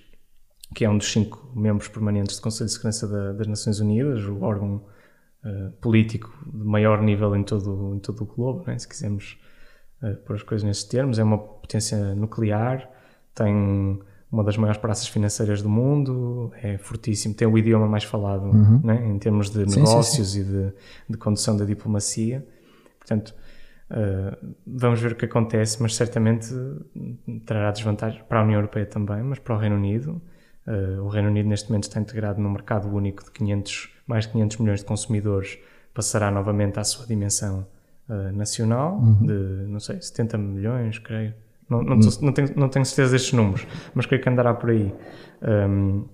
[0.73, 4.23] que é um dos cinco membros permanentes do Conselho de Segurança da, das Nações Unidas,
[4.23, 4.81] o órgão
[5.45, 8.77] uh, político de maior nível em todo, em todo o globo, né?
[8.77, 9.37] se quisermos
[10.01, 11.19] uh, pôr as coisas nesses termos.
[11.19, 12.89] É uma potência nuclear,
[13.33, 13.99] tem
[14.31, 18.81] uma das maiores praças financeiras do mundo, é fortíssimo, tem o idioma mais falado uhum.
[18.83, 19.07] né?
[19.07, 20.49] em termos de sim, negócios sim, sim.
[20.49, 20.73] e de,
[21.11, 22.45] de, condução da diplomacia.
[22.99, 23.33] Portanto,
[23.91, 26.49] uh, vamos ver o que acontece, mas certamente
[27.45, 30.21] trará desvantagens para a União Europeia também, mas para o Reino Unido.
[30.67, 34.31] Uh, o Reino Unido neste momento está integrado num mercado único de 500, mais de
[34.33, 35.57] 500 milhões de consumidores,
[35.93, 37.65] passará novamente à sua dimensão
[38.09, 39.25] uh, nacional, uhum.
[39.25, 41.33] de, não sei, 70 milhões, creio.
[41.69, 42.09] Não, não, uhum.
[42.21, 44.93] não, tenho, não tenho certeza destes números, mas creio que andará por aí.
[45.41, 46.05] Um,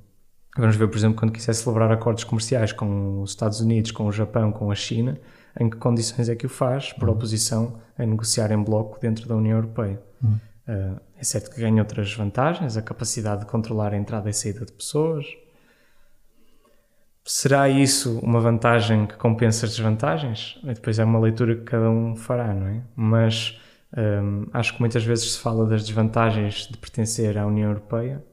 [0.58, 4.12] vamos ver, por exemplo, quando quiser celebrar acordos comerciais com os Estados Unidos, com o
[4.12, 5.20] Japão, com a China,
[5.60, 7.16] em que condições é que o faz, por uhum.
[7.16, 10.02] oposição a negociar em bloco dentro da União Europeia.
[10.24, 10.40] Uhum.
[10.68, 14.66] Uh, é certo que ganha outras vantagens, a capacidade de controlar a entrada e saída
[14.66, 15.26] de pessoas.
[17.24, 20.60] Será isso uma vantagem que compensa as desvantagens?
[20.64, 22.82] Depois é uma leitura que cada um fará, não é?
[22.96, 23.60] Mas
[23.96, 28.24] um, acho que muitas vezes se fala das desvantagens de pertencer à União Europeia,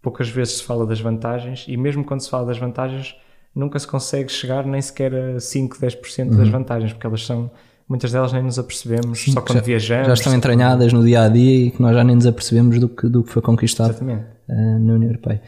[0.00, 3.16] poucas vezes se fala das vantagens, e mesmo quando se fala das vantagens,
[3.54, 7.50] nunca se consegue chegar nem sequer a 5, 10% das vantagens, porque elas são,
[7.88, 10.06] muitas delas nem nos apercebemos só quando já, viajamos.
[10.06, 12.88] Já estão entranhadas no dia a dia e que nós já nem nos apercebemos do
[12.88, 15.42] que, do que foi conquistado uh, na União Europeia.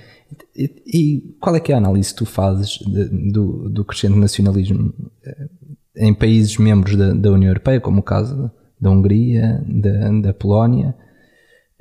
[0.54, 4.16] E, e, qual é que é a análise que tu fazes de, do, do crescente
[4.16, 4.92] nacionalismo
[5.26, 5.48] uh,
[5.96, 10.94] em países membros da, da, União Europeia, como o caso da Hungria, da, da Polónia?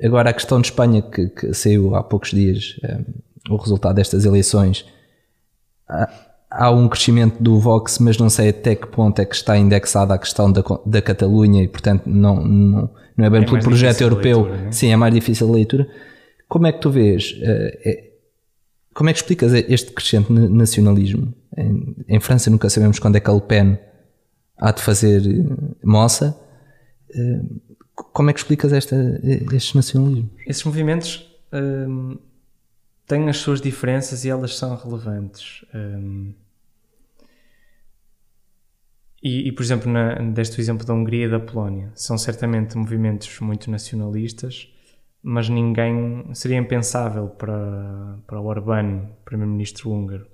[0.02, 2.76] Agora, a questão de Espanha, que, que saiu há poucos dias
[3.48, 4.86] um, o resultado destas eleições,
[5.88, 6.08] há,
[6.50, 10.14] há, um crescimento do Vox, mas não sei até que ponto é que está indexada
[10.14, 14.00] a questão da, da Catalunha e, portanto, não, não, não é bem é pelo projeto
[14.00, 14.42] europeu.
[14.42, 14.72] Leitura, é?
[14.72, 15.88] Sim, é mais difícil a leitura.
[16.48, 17.32] Como é que tu vês?
[17.32, 18.07] Uh,
[18.98, 21.32] como é que explicas este crescente nacionalismo?
[21.56, 23.78] Em, em, França nunca sabemos quando é que a Le Pen
[24.56, 25.46] há de fazer eh,
[25.84, 26.36] moça.
[27.14, 27.60] Uh,
[27.94, 30.32] como é que explicas esta, estes nacionalismos?
[30.44, 32.18] Esses movimentos hum,
[33.06, 35.64] têm as suas diferenças e elas são relevantes.
[35.72, 36.34] Hum,
[39.22, 43.38] e, e, por exemplo, na, deste exemplo da Hungria e da Polónia, são certamente movimentos
[43.38, 44.68] muito nacionalistas,
[45.22, 50.26] mas ninguém seria impensável para, para o Orbán, primeiro-ministro húngaro,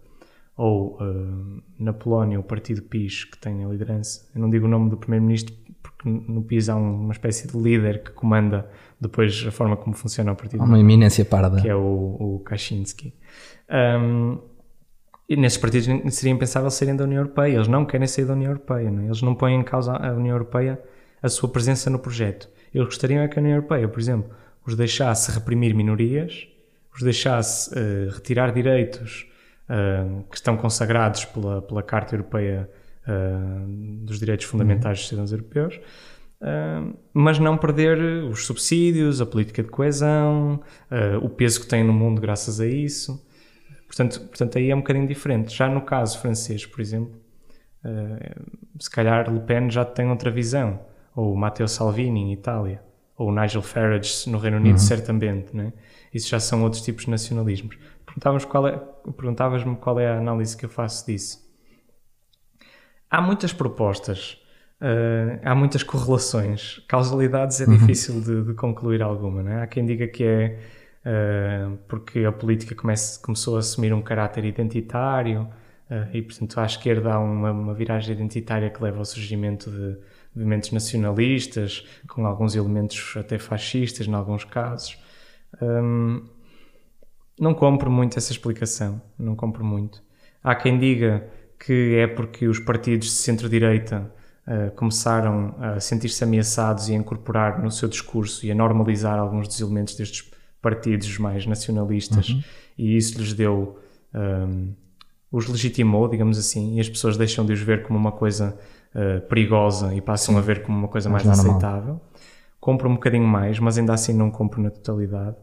[0.57, 4.29] ou uh, na Polónia o partido PIS, que tem a liderança.
[4.35, 8.03] Eu não digo o nome do primeiro-ministro porque no PIS há uma espécie de líder
[8.03, 8.71] que comanda
[9.01, 10.63] depois a forma como funciona o partido.
[10.63, 11.61] Há uma eminência parda.
[11.61, 13.15] Que é o, o Kaczynski.
[14.01, 14.39] Um,
[15.29, 17.55] e nesses partidos seria impensável serem da União Europeia.
[17.55, 18.91] Eles não querem sair da União Europeia.
[18.91, 19.07] Não é?
[19.07, 20.81] Eles não põem em causa a União Europeia
[21.23, 22.49] a sua presença no projeto.
[22.73, 24.31] Eles gostariam é que a União Europeia, por exemplo,
[24.67, 26.49] os deixasse reprimir minorias,
[26.95, 29.27] os deixasse uh, retirar direitos
[29.69, 32.71] uh, que estão consagrados pela, pela Carta Europeia
[33.07, 35.81] uh, dos Direitos Fundamentais dos Cidadãos Europeus,
[37.15, 40.61] mas não perder os subsídios, a política de coesão,
[41.23, 43.27] o peso que tem no mundo graças a isso.
[43.87, 45.57] Portanto, portanto, aí é um bocadinho diferente.
[45.57, 47.19] Já no caso francês, por exemplo,
[48.79, 50.81] se calhar Le Pen já tem outra visão,
[51.17, 52.83] ou Matteo Salvini em Itália
[53.17, 54.79] ou Nigel Farage no Reino Unido, uhum.
[54.79, 55.73] certamente, né?
[56.13, 57.77] Isso já são outros tipos de nacionalismos.
[58.05, 58.77] Perguntavas qual é,
[59.17, 61.43] perguntavas-me qual é a análise que eu faço disso.
[63.11, 64.39] Há muitas propostas,
[64.81, 67.77] uh, há muitas correlações, causalidades é uhum.
[67.77, 69.63] difícil de, de, concluir alguma, né?
[69.63, 70.59] Há quem diga que é
[71.05, 75.49] uh, porque a política comece, começou a assumir um caráter identitário
[76.13, 79.99] e, portanto, à esquerda há uma, uma viragem identitária que leva ao surgimento de
[80.35, 84.99] movimentos nacionalistas, com alguns elementos até fascistas, em alguns casos.
[85.63, 86.25] Um,
[87.39, 90.03] não compro muito essa explicação, não compro muito.
[90.43, 94.13] Há quem diga que é porque os partidos de centro-direita
[94.47, 99.49] uh, começaram a sentir-se ameaçados e a incorporar no seu discurso e a normalizar alguns
[99.49, 102.43] dos elementos destes partidos mais nacionalistas uhum.
[102.79, 103.79] e isso lhes deu
[104.15, 104.73] um,
[105.35, 108.57] os legitimou, digamos assim, e as pessoas deixam de os ver como uma coisa
[108.95, 110.39] uh, perigosa e passam Sim.
[110.39, 112.01] a ver como uma coisa mais, mais aceitável.
[112.61, 115.37] Compro um bocadinho mais, mas ainda assim não compro na totalidade.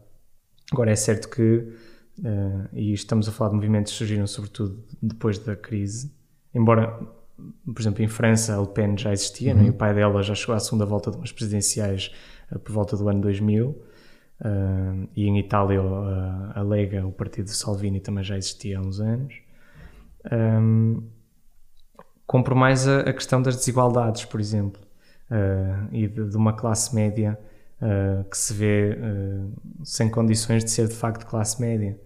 [0.72, 5.38] Agora é certo que, uh, e estamos a falar de movimentos que surgiram sobretudo depois
[5.38, 6.10] da crise,
[6.54, 6.98] embora,
[7.66, 9.60] por exemplo, em França a Le Pen já existia, uhum.
[9.60, 9.66] né?
[9.66, 12.10] e o pai dela já chegou à segunda volta de umas presidenciais
[12.50, 17.44] uh, por volta do ano 2000, uh, e em Itália a, a Lega, o partido
[17.44, 19.41] de Salvini, também já existia há uns anos.
[20.30, 21.02] Um,
[22.26, 24.80] compro mais a, a, questão das desigualdades, por exemplo,
[25.30, 27.38] uh, e de, de, uma classe média
[27.80, 31.98] uh, que se vê uh, sem condições de ser de facto classe média,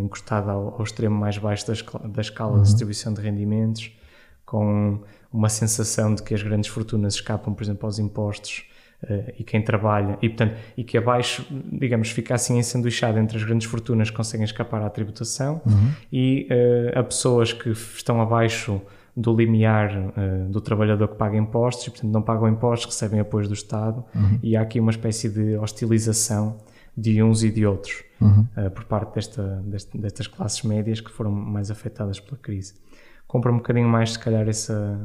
[0.00, 2.58] encostada ao, ao, extremo mais baixo da, escala, da escala uhum.
[2.58, 3.96] de distribuição de rendimentos,
[4.44, 5.00] com
[5.32, 8.68] uma sensação de que as grandes fortunas escapam, por exemplo, aos impostos
[9.02, 13.42] Uh, e quem trabalha, e portanto, e que abaixo, digamos, fica assim ensanduichado entre as
[13.42, 15.90] grandes fortunas que conseguem escapar à tributação uhum.
[16.12, 18.78] e uh, a pessoas que estão abaixo
[19.16, 23.48] do limiar uh, do trabalhador que paga impostos e, portanto, não pagam impostos, recebem apoios
[23.48, 24.38] do Estado uhum.
[24.42, 26.58] e há aqui uma espécie de hostilização
[26.94, 28.46] de uns e de outros uhum.
[28.74, 32.74] por parte desta, desta, destas classes médias que foram mais afetadas pela crise.
[33.26, 35.00] Compra um bocadinho mais, se calhar, essa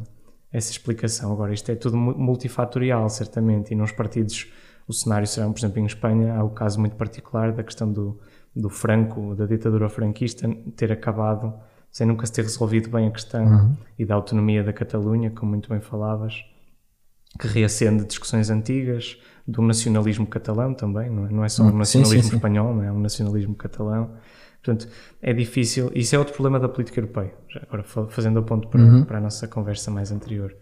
[0.51, 1.31] essa explicação.
[1.31, 4.51] Agora, isto é tudo multifatorial, certamente, e nos partidos
[4.87, 8.19] o cenário será, por exemplo, em Espanha, há o caso muito particular da questão do,
[8.55, 11.53] do Franco, da ditadura franquista, ter acabado
[11.91, 13.77] sem nunca se ter resolvido bem a questão uhum.
[13.97, 16.43] e da autonomia da Catalunha, como muito bem falavas,
[17.39, 19.17] que reacende discussões antigas,
[19.47, 22.35] do nacionalismo catalão também, não é, não é só um nacionalismo sim, sim, sim.
[22.35, 22.87] espanhol, é?
[22.87, 24.11] é um nacionalismo catalão.
[24.65, 24.91] Portanto,
[25.21, 25.91] é difícil.
[25.93, 27.33] Isso é outro problema da política europeia.
[27.47, 29.05] Já agora, fazendo a ponto para, uhum.
[29.05, 30.55] para a nossa conversa mais anterior.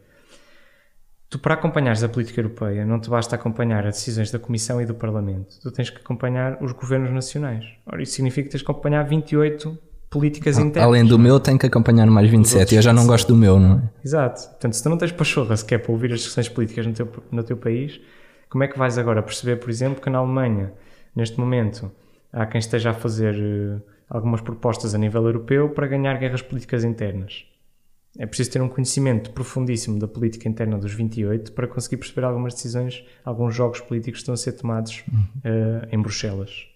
[1.30, 4.86] Tu, para acompanhares a política europeia, não te basta acompanhar as decisões da Comissão e
[4.86, 5.58] do Parlamento.
[5.62, 7.66] Tu tens que acompanhar os governos nacionais.
[7.86, 9.76] Ora, isso significa que tens que acompanhar 28
[10.12, 10.88] políticas internas.
[10.88, 13.60] Além do meu, tenho que acompanhar mais 27 e eu já não gosto do meu,
[13.60, 13.89] não é?
[14.06, 14.47] Exato.
[14.49, 17.43] Portanto, se tu não tens pachorra sequer para ouvir as discussões políticas no teu, no
[17.43, 17.99] teu país,
[18.47, 20.72] como é que vais agora perceber, por exemplo, que na Alemanha,
[21.16, 21.91] neste momento,
[22.32, 26.84] há quem esteja a fazer uh, algumas propostas a nível europeu para ganhar guerras políticas
[26.84, 27.45] internas?
[28.18, 32.53] É preciso ter um conhecimento profundíssimo da política interna dos 28 para conseguir perceber algumas
[32.53, 35.20] decisões, alguns jogos políticos que estão a ser tomados uhum.
[35.20, 36.68] uh, em Bruxelas.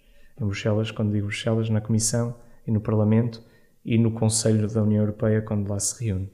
[0.41, 2.35] Em Bruxelas, quando digo Bruxelas, na Comissão
[2.65, 3.41] e no Parlamento
[3.85, 6.31] e no Conselho da União Europeia, quando lá se reúne.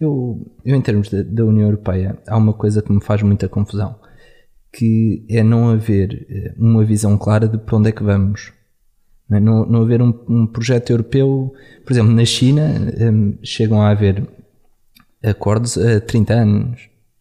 [0.00, 3.94] Eu, eu em termos da União Europeia, há uma coisa que me faz muita confusão,
[4.72, 8.52] que é não haver eh, uma visão clara de para onde é que vamos.
[9.32, 9.40] Não, é?
[9.40, 11.54] não, não haver um, um, projeto europeu,
[11.84, 12.70] por exemplo, na China
[13.00, 14.28] um, chegam a haver
[15.24, 16.80] acordos a 30 anos.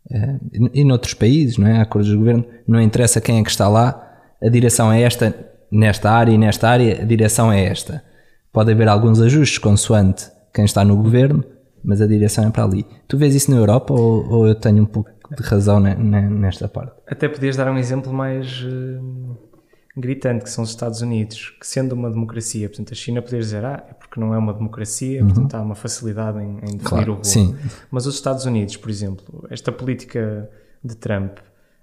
[0.10, 1.78] Uh, e noutros países, não é?
[1.78, 5.34] Há acordos de governo, não interessa quem é que está lá, a direção é esta
[5.72, 8.04] nesta área e nesta área, a direção é esta.
[8.52, 11.46] Pode haver alguns ajustes consoante quem está no governo,
[11.82, 12.86] mas a direção é para ali.
[13.08, 16.92] Tu vês isso na Europa ou, ou eu tenho um pouco de razão nesta parte?
[17.08, 18.64] Até podias dar um exemplo mais.
[18.64, 19.51] Uh
[19.96, 23.66] gritante, que são os Estados Unidos, que sendo uma democracia, portanto, a China poder dizer,
[23.66, 25.28] ah, é porque não é uma democracia, uhum.
[25.28, 27.26] portanto, há uma facilidade em, em definir claro, o rolo.
[27.26, 27.56] Sim.
[27.90, 30.50] Mas os Estados Unidos, por exemplo, esta política
[30.84, 31.38] de Trump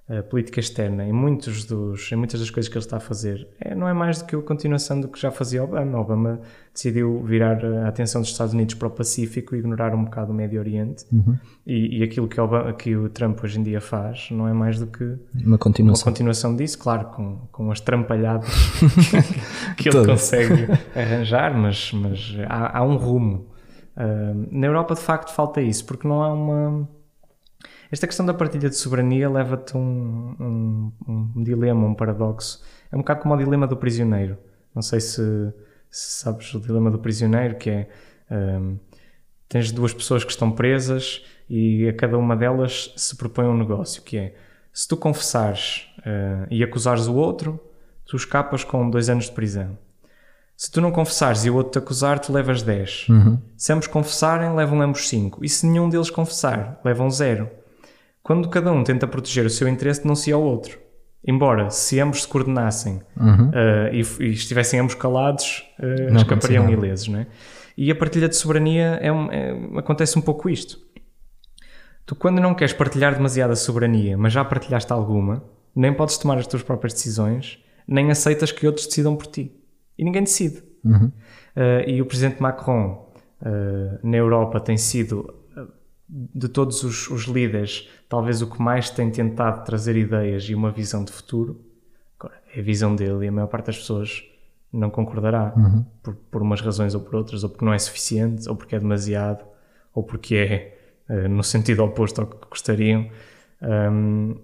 [0.09, 3.47] a política externa em, muitos dos, em muitas das coisas que ele está a fazer
[3.61, 6.01] é, não é mais do que a continuação do que já fazia Obama.
[6.01, 6.41] Obama
[6.73, 10.35] decidiu virar a atenção dos Estados Unidos para o Pacífico e ignorar um bocado o
[10.35, 11.05] Médio Oriente.
[11.13, 11.37] Uhum.
[11.67, 14.79] E, e, aquilo que, Obama, que, o Trump hoje em dia faz não é mais
[14.79, 18.49] do que uma continuação, uma continuação disso, claro, com, com as trampalhadas
[19.77, 23.47] que ele consegue arranjar, mas, mas há, há um rumo.
[23.95, 26.89] Uh, na Europa, de facto, falta isso, porque não há uma
[27.91, 30.93] esta questão da partilha de soberania leva-te a um, um,
[31.37, 32.63] um, dilema, um paradoxo.
[32.93, 34.37] É um bocado como o dilema do prisioneiro.
[34.75, 35.23] Não sei se,
[35.91, 37.89] se sabes o dilema do prisioneiro, que é
[38.31, 38.79] um,
[39.49, 44.03] tens duas pessoas que estão presas e a cada uma delas se propõe um negócio,
[44.03, 44.35] que é
[44.73, 47.59] se tu confessares uh, e acusares o outro,
[48.07, 49.77] tu escapas com dois anos de prisão.
[50.57, 53.07] Se tu não confessares e o outro te acusar, tu levas 10.
[53.09, 53.39] Uhum.
[53.57, 55.45] Se ambos confessarem, levam ambos 5.
[55.45, 57.49] E se nenhum deles confessar, levam 0
[58.23, 60.79] quando cada um tenta proteger o seu interesse, denuncia ao outro.
[61.27, 63.51] Embora, se ambos se coordenassem uhum.
[63.51, 67.09] uh, e, e, estivessem ambos calados, uh, escapariam ilesos.
[67.09, 67.27] Não é?
[67.77, 70.79] E a partilha de soberania é, um, é, acontece um pouco isto.
[72.07, 75.45] Tu, quando não queres partilhar demasiada soberania, mas já partilhaste alguma,
[75.75, 79.53] nem podes tomar as tuas próprias decisões, nem aceitas que outros decidam por ti.
[79.99, 80.63] E ninguém decide.
[80.85, 81.13] Uhum.
[81.57, 83.07] Uh, e o presidente Macron,
[84.03, 85.38] na Europa, tem sido
[86.09, 90.71] de todos os, os, líderes, talvez o que mais tem tentado trazer ideias e uma
[90.71, 91.61] visão de futuro
[92.19, 94.25] agora, é a visão dele e a maior parte das pessoas
[94.73, 95.85] não concordará uhum.
[96.03, 98.79] por, por umas razões ou por outras, ou porque não é suficiente, ou porque é
[98.79, 99.45] demasiado,
[99.95, 100.79] ou porque é
[101.09, 103.09] uh, no sentido oposto ao que gostariam.
[103.63, 104.37] Um,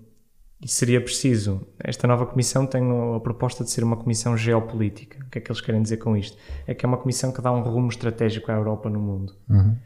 [0.60, 1.66] e seria preciso.
[1.78, 2.82] Esta nova comissão tem
[3.14, 5.18] a proposta de ser uma comissão geopolítica.
[5.26, 6.38] O que é que eles querem dizer com isto?
[6.66, 9.34] É que é uma comissão que dá um rumo estratégico à Europa no mundo.
[9.50, 9.76] Uhum.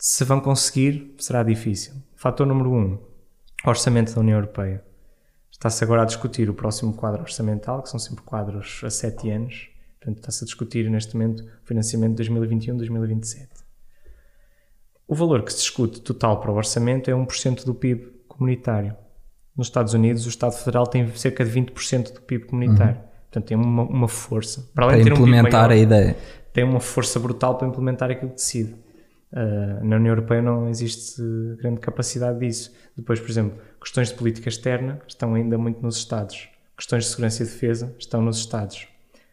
[0.00, 1.94] Se vão conseguir, será difícil.
[2.14, 2.76] Fator número 1.
[2.76, 2.98] Um,
[3.66, 4.84] orçamento da União Europeia.
[5.50, 9.68] Está-se agora a discutir o próximo quadro orçamental, que são sempre quadros a 7 anos.
[9.98, 13.48] Portanto, está-se a discutir neste momento o financiamento de 2021-2027.
[15.08, 18.96] O valor que se discute total para o orçamento é 1% do PIB comunitário.
[19.56, 22.94] Nos Estados Unidos, o Estado Federal tem cerca de 20% do PIB comunitário.
[22.94, 23.08] Uhum.
[23.22, 24.70] Portanto, tem uma, uma força.
[24.72, 26.16] Para, para implementar um maior, a ideia.
[26.52, 28.76] Tem uma força brutal para implementar aquilo que decide.
[29.32, 31.22] Uh, na União Europeia não existe
[31.58, 32.74] grande capacidade disso.
[32.96, 36.48] Depois, por exemplo, questões de política externa estão ainda muito nos Estados.
[36.76, 38.88] Questões de segurança e defesa estão nos Estados.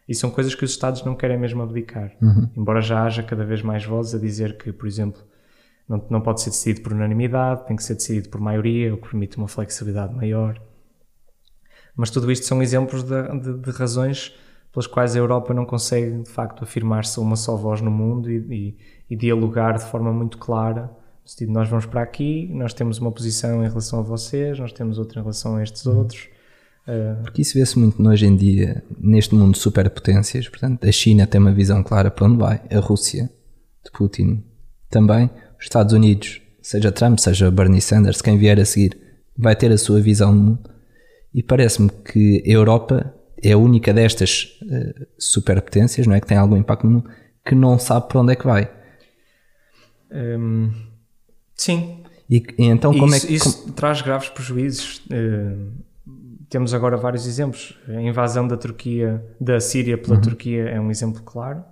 [0.08, 2.12] E são coisas que os Estados não querem mesmo abdicar.
[2.20, 2.48] Uhum.
[2.56, 5.22] Embora já haja cada vez mais vozes a dizer que, por exemplo,
[5.88, 9.08] não, não pode ser decidido por unanimidade, tem que ser decidido por maioria, o que
[9.08, 10.60] permite uma flexibilidade maior.
[11.96, 14.34] Mas tudo isto são exemplos de, de, de razões
[14.76, 18.36] pelas quais a Europa não consegue, de facto, afirmar-se uma só voz no mundo e,
[18.36, 18.76] e
[19.08, 20.90] e dialogar de forma muito clara.
[21.22, 24.72] No sentido, nós vamos para aqui, nós temos uma posição em relação a vocês, nós
[24.72, 25.98] temos outra em relação a estes uhum.
[25.98, 26.28] outros.
[26.86, 27.22] Uh...
[27.22, 30.48] Porque isso vê-se muito hoje em dia, neste mundo de superpotências.
[30.48, 33.30] Portanto, a China tem uma visão clara para onde vai, a Rússia,
[33.84, 34.44] de Putin
[34.88, 38.96] também, os Estados Unidos, seja Trump, seja Bernie Sanders, quem vier a seguir,
[39.36, 40.70] vai ter a sua visão do mundo.
[41.34, 46.20] E parece-me que a Europa é a única destas uh, superpotências, não é?
[46.20, 47.10] Que tem algum impacto no mundo,
[47.44, 48.70] que não sabe para onde é que vai.
[50.10, 50.72] Hum,
[51.54, 52.02] sim.
[52.28, 53.34] E, e, então como isso, é que...
[53.34, 53.74] Isso como...
[53.74, 55.02] traz graves prejuízos.
[55.06, 55.70] Uh,
[56.48, 57.78] temos agora vários exemplos.
[57.88, 60.22] A invasão da Turquia, da Síria pela uhum.
[60.22, 61.64] Turquia é um exemplo claro.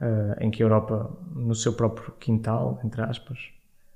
[0.00, 3.38] uh, em que a Europa, no seu próprio quintal, entre aspas,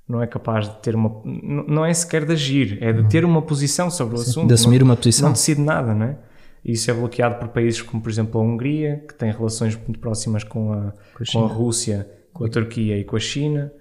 [0.07, 1.21] não é capaz de ter uma.
[1.23, 4.47] Não é sequer de agir, é de ter uma posição sobre o Sim, assunto.
[4.47, 5.29] de assumir não, uma posição.
[5.29, 6.17] Não decide nada, não é?
[6.63, 10.43] Isso é bloqueado por países como, por exemplo, a Hungria, que tem relações muito próximas
[10.43, 13.71] com a, Com a com a Rússia, com a Turquia e com a China.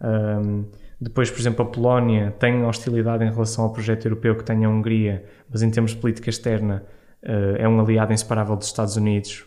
[0.00, 0.64] Um,
[1.00, 4.68] depois, por exemplo, a Polónia tem hostilidade em relação ao projeto europeu que tem a
[4.68, 6.84] Hungria, mas em termos de política externa
[7.22, 9.44] uh, é um aliado inseparável dos Estados Unidos,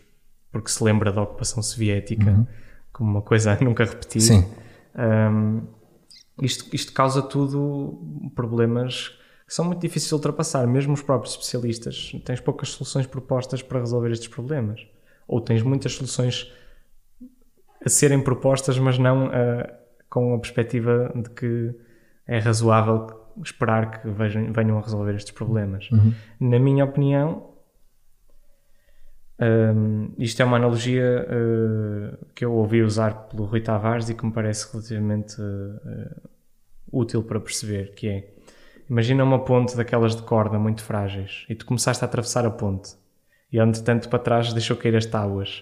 [0.52, 2.48] porque se lembra da ocupação soviética
[2.93, 4.22] como uma coisa a nunca repetir.
[4.22, 4.46] Sim.
[4.98, 5.62] Um,
[6.41, 8.02] isto, isto causa tudo
[8.36, 9.18] problemas
[9.48, 10.66] são muito difíceis de ultrapassar.
[10.68, 14.86] Mesmo os próprios especialistas, tens poucas soluções propostas para resolver estes problemas.
[15.28, 16.52] Ou tens muitas soluções
[17.84, 19.72] a serem propostas, mas não ah,
[20.10, 21.76] com a perspectiva de que
[22.28, 25.89] é razoável esperar que vejam, venham a resolver estes problemas.
[26.39, 27.54] Na minha opinião,
[29.38, 34.26] um, isto é uma analogia uh, que eu ouvi usar pelo Rui Tavares e que
[34.26, 36.30] me parece relativamente uh,
[36.91, 38.35] útil para perceber, que é
[38.90, 42.92] imagina uma ponte daquelas de corda muito frágeis e tu começaste a atravessar a ponte
[43.52, 45.62] e entretanto para trás deixou cair as tábuas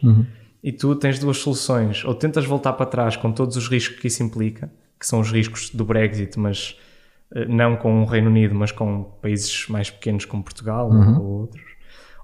[0.64, 4.08] e tu tens duas soluções ou tentas voltar para trás com todos os riscos que
[4.08, 6.78] isso implica que são os riscos do Brexit mas
[7.36, 11.74] uh, não com o Reino Unido mas com países mais pequenos como Portugal ou outros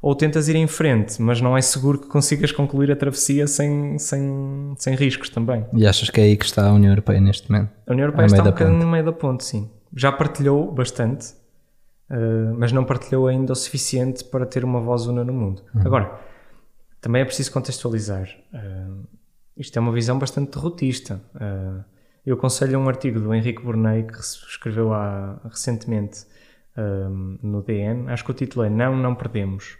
[0.02, 3.98] ou tentas ir em frente, mas não é seguro que consigas concluir a travessia sem,
[3.98, 5.66] sem, sem riscos também.
[5.74, 7.72] E achas que é aí que está a União Europeia neste momento?
[7.86, 9.70] A União Europeia Ao está um bocadinho no meio da ponte, sim.
[9.96, 11.34] Já partilhou bastante,
[12.10, 15.64] eh, mas não partilhou ainda o suficiente para ter uma voz una no mundo.
[15.86, 16.20] Agora,
[17.02, 18.30] também é preciso contextualizar.
[18.54, 18.88] Eh,
[19.58, 21.20] isto é uma visão bastante derrotista.
[21.40, 21.84] Eh,
[22.26, 26.26] eu aconselho um artigo do Henrique Bornei que escreveu há, recentemente
[27.42, 28.10] no DN.
[28.10, 29.78] Acho que o título é Não, Não Perdemos.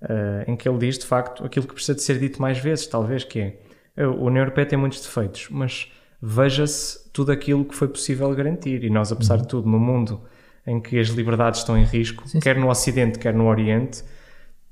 [0.00, 2.86] eh, em que ele diz de facto aquilo que precisa de ser dito mais vezes,
[2.86, 3.58] talvez, que é
[4.04, 5.90] a União Europeia tem muitos defeitos, mas
[6.20, 8.84] veja-se tudo aquilo que foi possível garantir.
[8.84, 9.42] E nós, apesar Uhum.
[9.42, 10.20] de tudo, no mundo
[10.66, 14.02] em que as liberdades estão em risco, quer no Ocidente, quer no Oriente,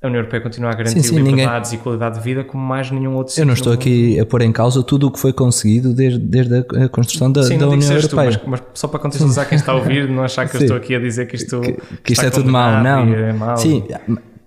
[0.02, 2.62] a União Europeia continua a garantir Sim, sim, ninguém- liberdades e qualidade de vida como
[2.62, 5.32] mais nenhum outro Eu não estou aqui a pôr em causa tudo o que foi
[5.32, 8.42] conseguido desde, desde a construção da, Sim, da que União sejas tu, Europeia.
[8.46, 10.64] mas, mas só para contextualizar quem está a ouvir, não achar que eu Sim.
[10.66, 13.14] estou aqui a dizer que isto, que isto está é tudo mau, condenado não.
[13.14, 13.56] É mau.
[13.56, 13.84] Sim,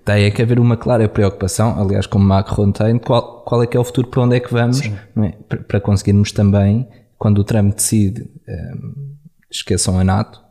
[0.10, 3.80] tem que haver uma clara preocupação, aliás, como Macron tem, qual, qual é que é
[3.80, 5.32] o futuro, para onde é que vamos, é?
[5.48, 6.88] para, para conseguirmos também,
[7.18, 9.16] quando o Trump decide, hum,
[9.52, 10.42] esqueçam a NATO,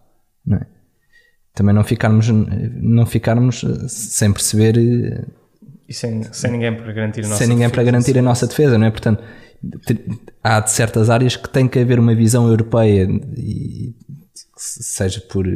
[0.47, 0.67] não é?
[1.55, 4.77] também não ficarmos, não ficarmos sem perceber,
[5.89, 7.93] E sem, sem ninguém para garantir a nossa sem ninguém para defesa.
[7.93, 8.91] garantir a nossa defesa, não é?
[8.93, 9.25] Portanto,
[10.45, 13.93] há de certas áreas que tem que haver uma visão europeia, e,
[14.57, 15.47] seja por,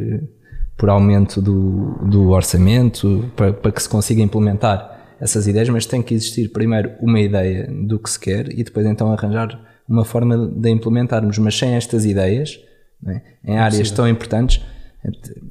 [0.77, 6.01] por aumento do, do orçamento, para, para que se consiga implementar essas ideias, mas tem
[6.01, 10.47] que existir primeiro uma ideia do que se quer e depois então arranjar uma forma
[10.47, 11.37] de implementarmos.
[11.37, 12.59] Mas sem estas ideias,
[13.07, 13.21] é?
[13.45, 14.61] em áreas tão importantes,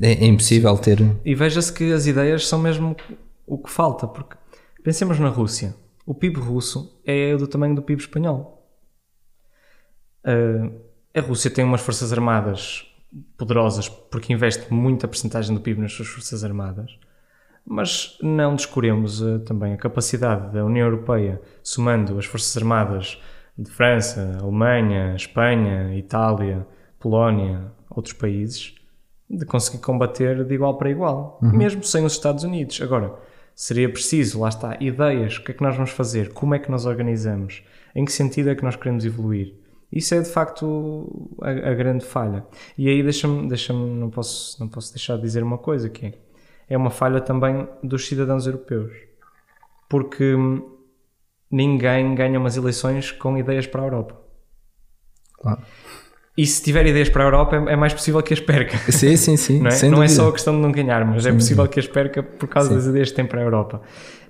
[0.01, 0.99] é, é impossível ter.
[1.25, 2.97] E veja-se que as ideias são mesmo
[3.47, 4.37] o que falta, porque
[4.83, 5.75] pensemos na Rússia.
[6.05, 8.67] O PIB russo é do tamanho do PIB espanhol.
[10.25, 10.73] Uh,
[11.15, 12.92] a Rússia tem umas forças armadas
[13.37, 16.99] poderosas porque investe muita percentagem do PIB nas suas forças armadas,
[17.65, 23.21] mas não descuremos uh, também a capacidade da União Europeia, somando as forças armadas
[23.57, 26.67] de França, Alemanha, Espanha, Itália,
[26.99, 28.75] Polónia, outros países,
[29.29, 32.81] de conseguir combater de igual para igual, mesmo sem os Estados Unidos.
[32.83, 33.15] Agora,
[33.55, 36.71] seria preciso, lá está, ideias, o que é que nós vamos fazer, como é que
[36.71, 37.63] nós organizamos,
[37.95, 39.55] em que sentido é que nós queremos evoluir.
[39.93, 42.47] Isso é de facto a, a grande falha.
[42.79, 46.15] E aí deixa-me, deixa-me não, posso, não posso deixar de dizer uma coisa que é,
[46.71, 48.93] é uma falha também dos cidadãos europeus.
[49.89, 50.79] Porque hum,
[51.51, 54.23] ninguém ganha umas eleições com ideias para a Europa.
[55.35, 55.63] Claro.
[56.37, 58.79] E se tiver ideias para a Europa, é é mais possível que as perca.
[58.91, 59.61] Sim, sim, sim.
[59.63, 61.87] Não é, não é só a questão de não ganhar, mas é possível que as
[61.87, 62.75] perca por causa Sim.
[62.77, 63.83] das ideias que tem para a Europa.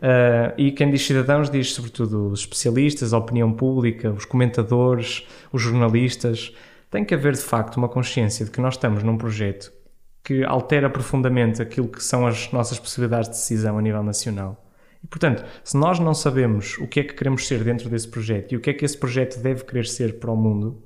[0.02, 5.62] Ah, e quem diz cidadãos diz sobretudo os especialistas, a opinião pública, os comentadores, os
[5.62, 6.52] jornalistas.
[6.90, 9.72] Tem que haver de facto uma consciência de que nós estamos num projeto
[10.24, 14.62] que altera profundamente aquilo que são as nossas possibilidades de decisão a nível nacional.
[15.02, 18.52] E, portanto, se nós não sabemos o que é que queremos ser dentro desse projeto
[18.52, 20.82] e o que é que esse projeto deve querer ser para o mundo,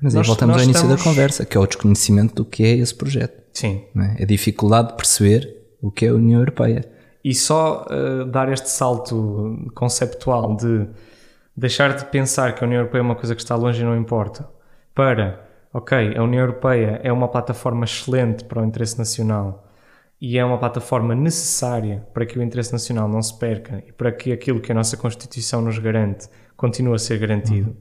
[0.00, 2.44] Mas aí Nós- voltamos nós ao início estamos- da conversa, que é o desconhecimento do
[2.44, 3.42] que é esse projeto.
[3.52, 4.22] sim, é?
[4.22, 6.84] A dificuldade de perceber o que é a União Europeia.
[7.24, 10.86] E só eh, dar este salto conceptual de
[11.56, 13.96] deixar de pensar que a União Europeia é uma coisa que está longe e não
[13.96, 14.46] importa,
[14.94, 15.40] para,
[15.72, 19.66] ok, a União Europeia é uma plataforma excelente para o interesse nacional
[20.20, 24.12] e é uma plataforma necessária para que o interesse nacional não se perca e para
[24.12, 27.70] que aquilo que a nossa Constituição nos garante continue a ser garantido.
[27.70, 27.76] Uhum.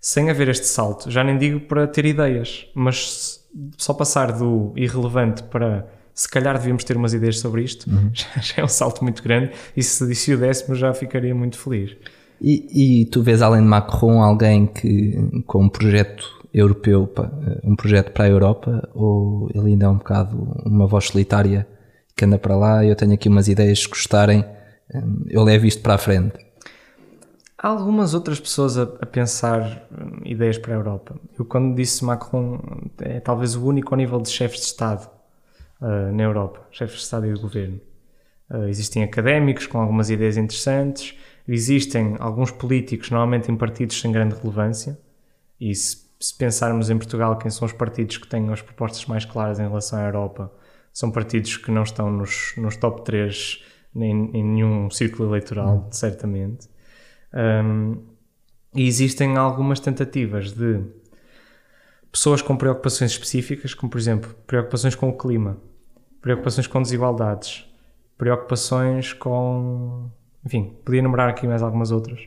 [0.00, 3.40] Sem haver este salto, já nem digo para ter ideias, mas
[3.76, 8.10] só passar do irrelevante para se calhar devíamos ter umas ideias sobre isto, uhum.
[8.12, 11.96] já, é um salto muito grande e se, se o dessemos já ficaria muito feliz.
[12.40, 17.12] E, e, tu vês além de Macron alguém que com um projeto europeu,
[17.64, 21.66] um projeto para a Europa, ou ele ainda é um bocado uma voz solitária
[22.16, 24.44] que anda para lá eu tenho aqui umas ideias que gostarem,
[24.92, 26.34] hum, eu levo isto para a frente?
[27.60, 31.16] Há algumas outras pessoas a, a pensar hum, ideias para a Europa.
[31.36, 32.60] Eu quando disse Macron
[33.00, 35.10] é talvez o único ao nível de chefes de Estado
[35.80, 37.80] uh, na Europa, chefes de Estado e de governo.
[38.48, 44.36] Uh, existem académicos com algumas ideias interessantes, existem alguns políticos, normalmente em partidos sem grande
[44.36, 44.96] relevância,
[45.60, 49.24] e se, se, pensarmos em Portugal, quem são os partidos que têm as propostas mais
[49.24, 50.52] claras em relação à Europa,
[50.92, 53.64] são partidos que não estão nos, nos top 3
[53.96, 55.92] em, em nenhum círculo eleitoral, hum.
[55.92, 56.68] certamente.
[57.34, 58.02] Um,
[58.74, 60.80] e existem algumas tentativas de
[62.10, 65.58] pessoas com preocupações específicas, como por exemplo preocupações com o clima,
[66.20, 67.66] preocupações com desigualdades,
[68.16, 70.10] preocupações com
[70.44, 72.20] enfim, podia enumerar aqui mais algumas outras,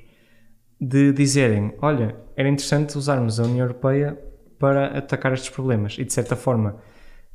[0.80, 4.18] de dizerem: olha, era interessante usarmos a União Europeia
[4.60, 6.78] para atacar estes problemas e, de certa forma,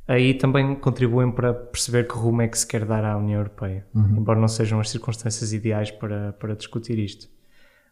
[0.07, 3.85] aí também contribuem para perceber que rumo é que se quer dar à União Europeia,
[3.93, 4.17] uhum.
[4.17, 7.29] embora não sejam as circunstâncias ideais para, para discutir isto.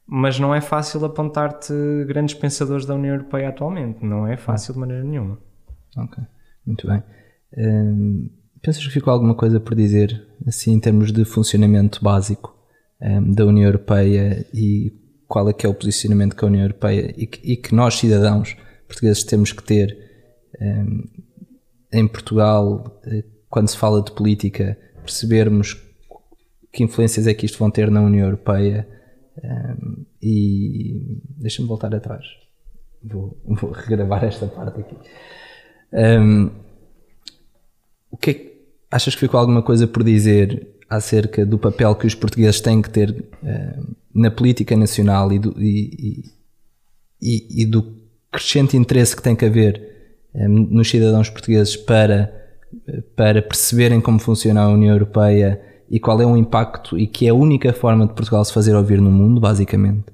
[0.07, 1.73] Mas não é fácil apontar-te
[2.07, 5.39] grandes pensadores da União Europeia atualmente, não é fácil de maneira nenhuma.
[5.97, 6.23] Ok,
[6.65, 7.03] muito bem.
[7.57, 8.29] Hum,
[8.61, 12.55] pensas que ficou alguma coisa por dizer, assim, em termos de funcionamento básico
[13.01, 14.93] um, da União Europeia e
[15.27, 17.95] qual é que é o posicionamento que a União Europeia e que, e que nós,
[17.95, 18.55] cidadãos
[18.87, 19.97] portugueses, temos que ter
[20.61, 21.03] um,
[21.91, 25.81] em Portugal, eh, quando se fala de política, percebermos
[26.71, 28.87] que influências é que isto vão ter na União Europeia
[30.21, 32.25] e deixa-me voltar atrás.
[33.03, 34.95] Vou, vou, regravar esta parte aqui.
[35.93, 36.49] Um,
[38.09, 38.55] o que é
[38.89, 42.89] achas que ficou alguma coisa por dizer acerca do papel que os portugueses têm que
[42.89, 43.25] ter
[44.13, 46.23] na política nacional e do, e,
[47.21, 48.05] e, e do,
[48.35, 49.81] crescente interesse que tem que haver
[50.33, 52.33] um, nos cidadãos portugueses para,
[53.15, 57.29] para perceberem como funciona a União Europeia e qual é o impacto e que é
[57.29, 60.05] a única forma de Portugal se fazer ouvir no mundo, basicamente.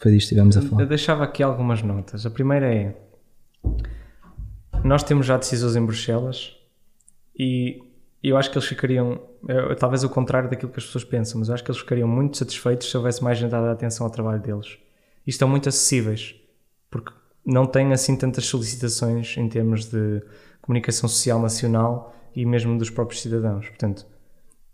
[0.00, 0.82] Foi disto que estivemos a falar.
[0.82, 2.24] Eu deixava aqui algumas notas.
[2.24, 2.96] A primeira é:
[4.82, 6.56] nós temos já decisões em Bruxelas
[7.38, 7.82] e
[8.22, 11.48] eu acho que eles ficariam é, talvez o contrário daquilo que as pessoas pensam, mas
[11.48, 14.12] eu acho que eles ficariam muito satisfeitos se houvesse mais gente a dar atenção ao
[14.12, 14.78] trabalho deles.
[15.26, 16.34] E estão muito acessíveis,
[16.90, 17.12] porque
[17.44, 20.22] não têm assim tantas solicitações em termos de
[20.60, 23.68] comunicação social nacional e mesmo dos próprios cidadãos.
[23.68, 24.06] Portanto,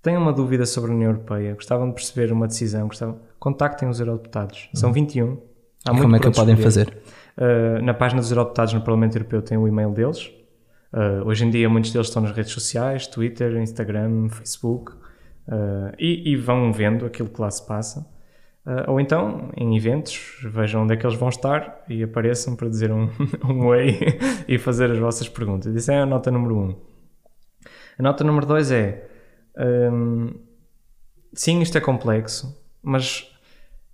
[0.07, 4.01] têm uma dúvida sobre a União Europeia, gostavam de perceber uma decisão, gostavam, contactem os
[4.01, 4.69] eurodeputados.
[4.73, 5.39] São 21.
[5.87, 6.97] Há e como é que podem fazer?
[7.37, 10.31] Uh, na página dos eurodeputados no Parlamento Europeu tem o e-mail deles,
[10.93, 16.33] Uh, hoje em dia, muitos deles estão nas redes sociais, Twitter, Instagram, Facebook, uh, e,
[16.33, 18.01] e, vão vendo aquilo que lá se passa.
[18.65, 22.69] Uh, ou então, em eventos, vejam onde é que eles vão estar e apareçam para
[22.69, 23.11] dizer um,
[23.45, 23.99] um oi
[24.49, 25.75] e fazer as vossas perguntas.
[25.75, 26.75] Isso é a nota número um.
[27.99, 29.07] A nota número dois é:
[29.57, 30.35] um,
[31.33, 33.33] sim, isto é complexo, mas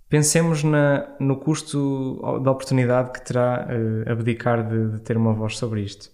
[0.09, 3.67] pensemos na, no custo da oportunidade que terá
[4.07, 6.11] abdicar de, de ter uma voz sobre isto.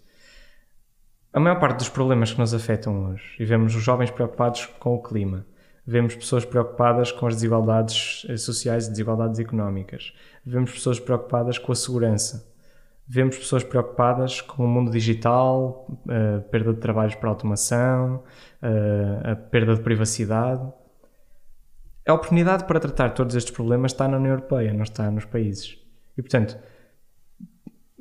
[1.31, 4.95] A maior parte dos problemas que nos afetam hoje, e vemos os jovens preocupados com
[4.95, 5.45] o clima,
[5.85, 11.71] vemos pessoas preocupadas com as desigualdades eh, sociais e desigualdades económicas, vemos pessoas preocupadas com
[11.71, 12.48] a segurança,
[13.09, 18.23] vemos pessoas preocupadas com o mundo digital, a perda de trabalhos para automação,
[19.23, 20.61] a perda de privacidade.
[22.07, 25.75] A oportunidade para tratar todos estes problemas está na União Europeia, não está nos países.
[26.15, 26.55] E, portanto,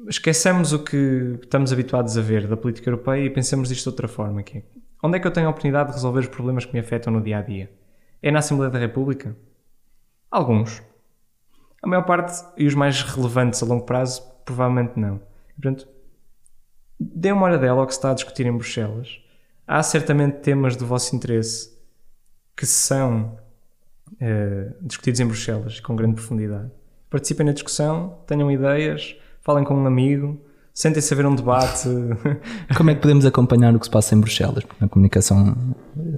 [0.09, 4.09] esqueçamos o que estamos habituados a ver da política europeia e pensemos disto de outra
[4.09, 4.43] forma.
[4.43, 4.63] Que é,
[5.03, 7.23] onde é que eu tenho a oportunidade de resolver os problemas que me afetam no
[7.23, 7.73] dia a dia?
[8.23, 9.35] É na Assembleia da República?
[10.31, 10.83] Alguns.
[11.83, 15.21] A maior parte e os mais relevantes a longo prazo, provavelmente não.
[15.61, 15.87] Portanto,
[16.99, 19.21] dê uma hora dela ao que se está a discutir em Bruxelas.
[19.67, 21.71] Há certamente temas do vosso interesse
[22.57, 23.37] que são
[24.15, 26.71] uh, discutidos em Bruxelas com grande profundidade.
[27.11, 30.41] Participem na discussão, tenham ideias, falem com um amigo,
[30.73, 31.89] sentem-se a ver um debate.
[32.75, 34.65] Como é que podemos acompanhar o que se passa em Bruxelas?
[34.65, 35.57] Porque na comunicação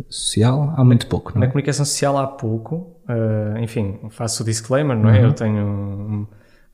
[0.09, 1.47] social há muito pouco, não é?
[1.47, 2.97] Na comunicação social há pouco.
[3.09, 5.18] Uh, enfim, faço o disclaimer, não é?
[5.18, 5.26] Uhum.
[5.26, 6.26] Eu tenho um,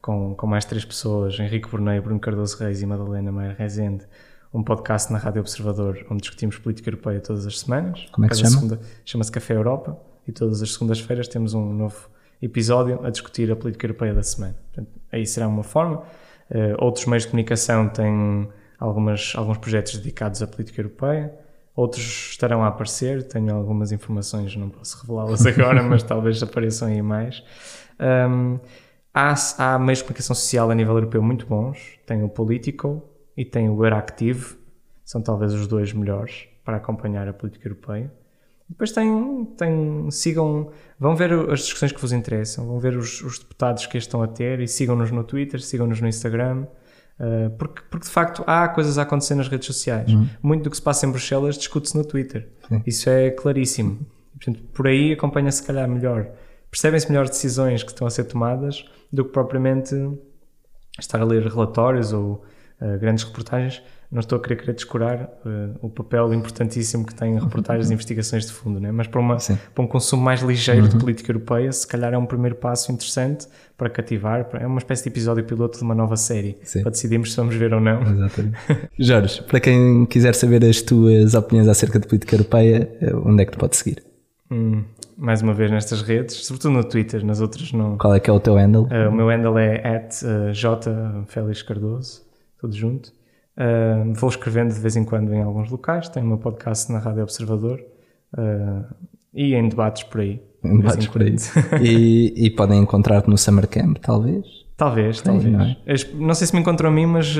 [0.06, 4.04] com, com mais três pessoas, Henrique Bornei, Bruno Cardoso Reis e Madalena Maia Rezende,
[4.54, 8.06] um podcast na Rádio Observador onde discutimos política europeia todas as semanas.
[8.12, 8.54] Como é que se chama?
[8.54, 12.08] segunda- Chama-se Café Europa e todas as segundas-feiras temos um novo
[12.40, 14.56] episódio a discutir a política europeia da semana.
[14.72, 16.04] Portanto, aí será uma forma.
[16.50, 18.48] Eh, outros meios de comunicação têm
[18.78, 21.34] algumas, alguns projetos dedicados à política europeia.
[21.74, 23.24] Outros estarão a aparecer.
[23.24, 27.42] Tenho algumas informações, não posso revelá-las agora, mas talvez apareçam aí mais.
[28.00, 28.60] Um,
[29.16, 31.98] há, há meios de comunicação social a nível europeu muito bons.
[32.04, 33.02] Tem o Politico
[33.34, 34.56] e tem o Euractiv.
[35.04, 38.12] São talvez os dois melhores para acompanhar a política europeia.
[38.68, 43.38] Depois tem, tem sigam, vão ver as discussões que vos interessam, vão ver os, os
[43.38, 46.66] deputados que estão a ter e sigam-nos no Twitter, sigam-nos no Instagram,
[47.20, 50.10] uh, porque, porque de facto há coisas a acontecer nas redes sociais.
[50.42, 52.48] Muito do que se passa em Bruxelas discute-se no Twitter.
[52.68, 52.82] Sim.
[52.84, 54.04] Isso é claríssimo.
[54.32, 56.28] Portanto, por aí acompanha-se, se calhar, melhor.
[56.70, 59.94] Percebem-se melhor decisões que estão a ser tomadas do que propriamente
[60.98, 62.44] estar a ler relatórios ou
[62.80, 63.82] uh, grandes reportagens.
[64.10, 68.46] Não estou a querer, querer descurar uh, o papel importantíssimo que têm reportagens e investigações
[68.46, 68.92] de fundo, né?
[68.92, 72.26] mas para, uma, para um consumo mais ligeiro de política europeia, se calhar é um
[72.26, 74.48] primeiro passo interessante para cativar.
[74.54, 76.82] É uma espécie de episódio piloto de uma nova série Sim.
[76.82, 78.00] para decidirmos se vamos ver ou não.
[78.02, 78.56] Exatamente.
[78.98, 83.46] Jorge, para quem quiser saber as tuas opiniões acerca de política europeia, eh, onde é
[83.46, 84.04] que te pode seguir?
[84.50, 84.84] Hum,
[85.16, 87.96] mais uma vez nestas redes, sobretudo no Twitter, nas outras não.
[87.96, 88.84] Qual é que é o teu handle?
[88.84, 92.22] Uh, o meu handle é at uh, J Félix Cardoso,
[92.60, 93.12] tudo junto.
[93.56, 96.98] Uh, vou escrevendo de vez em quando em alguns locais, tenho o meu podcast na
[96.98, 97.82] Rádio Observador
[99.32, 100.42] e em debates por aí.
[100.62, 101.36] Em debates por aí.
[101.80, 104.44] E, e podem encontrar-te no Summer Camp, talvez?
[104.76, 105.50] Talvez, talvez.
[105.50, 105.76] não é?
[106.14, 107.34] Não sei se me encontram a mim, mas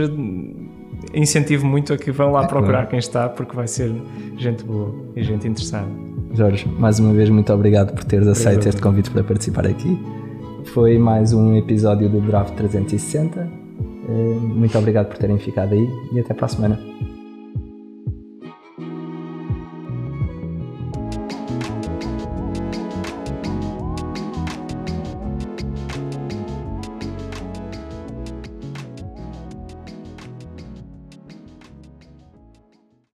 [1.12, 2.89] incentivo muito a que vão lá procurar claro.
[2.89, 3.93] quem está, porque vai ser
[4.39, 6.05] gente boa e gente interessada.
[6.33, 8.68] Jorge, mais uma vez, muito obrigado por teres aceito Obrigado.
[8.68, 9.99] este convite para participar aqui.
[10.66, 13.41] Foi mais um episódio do Draft 360.
[14.09, 16.79] Eh, Muito obrigado por terem ficado aí e até para a semana.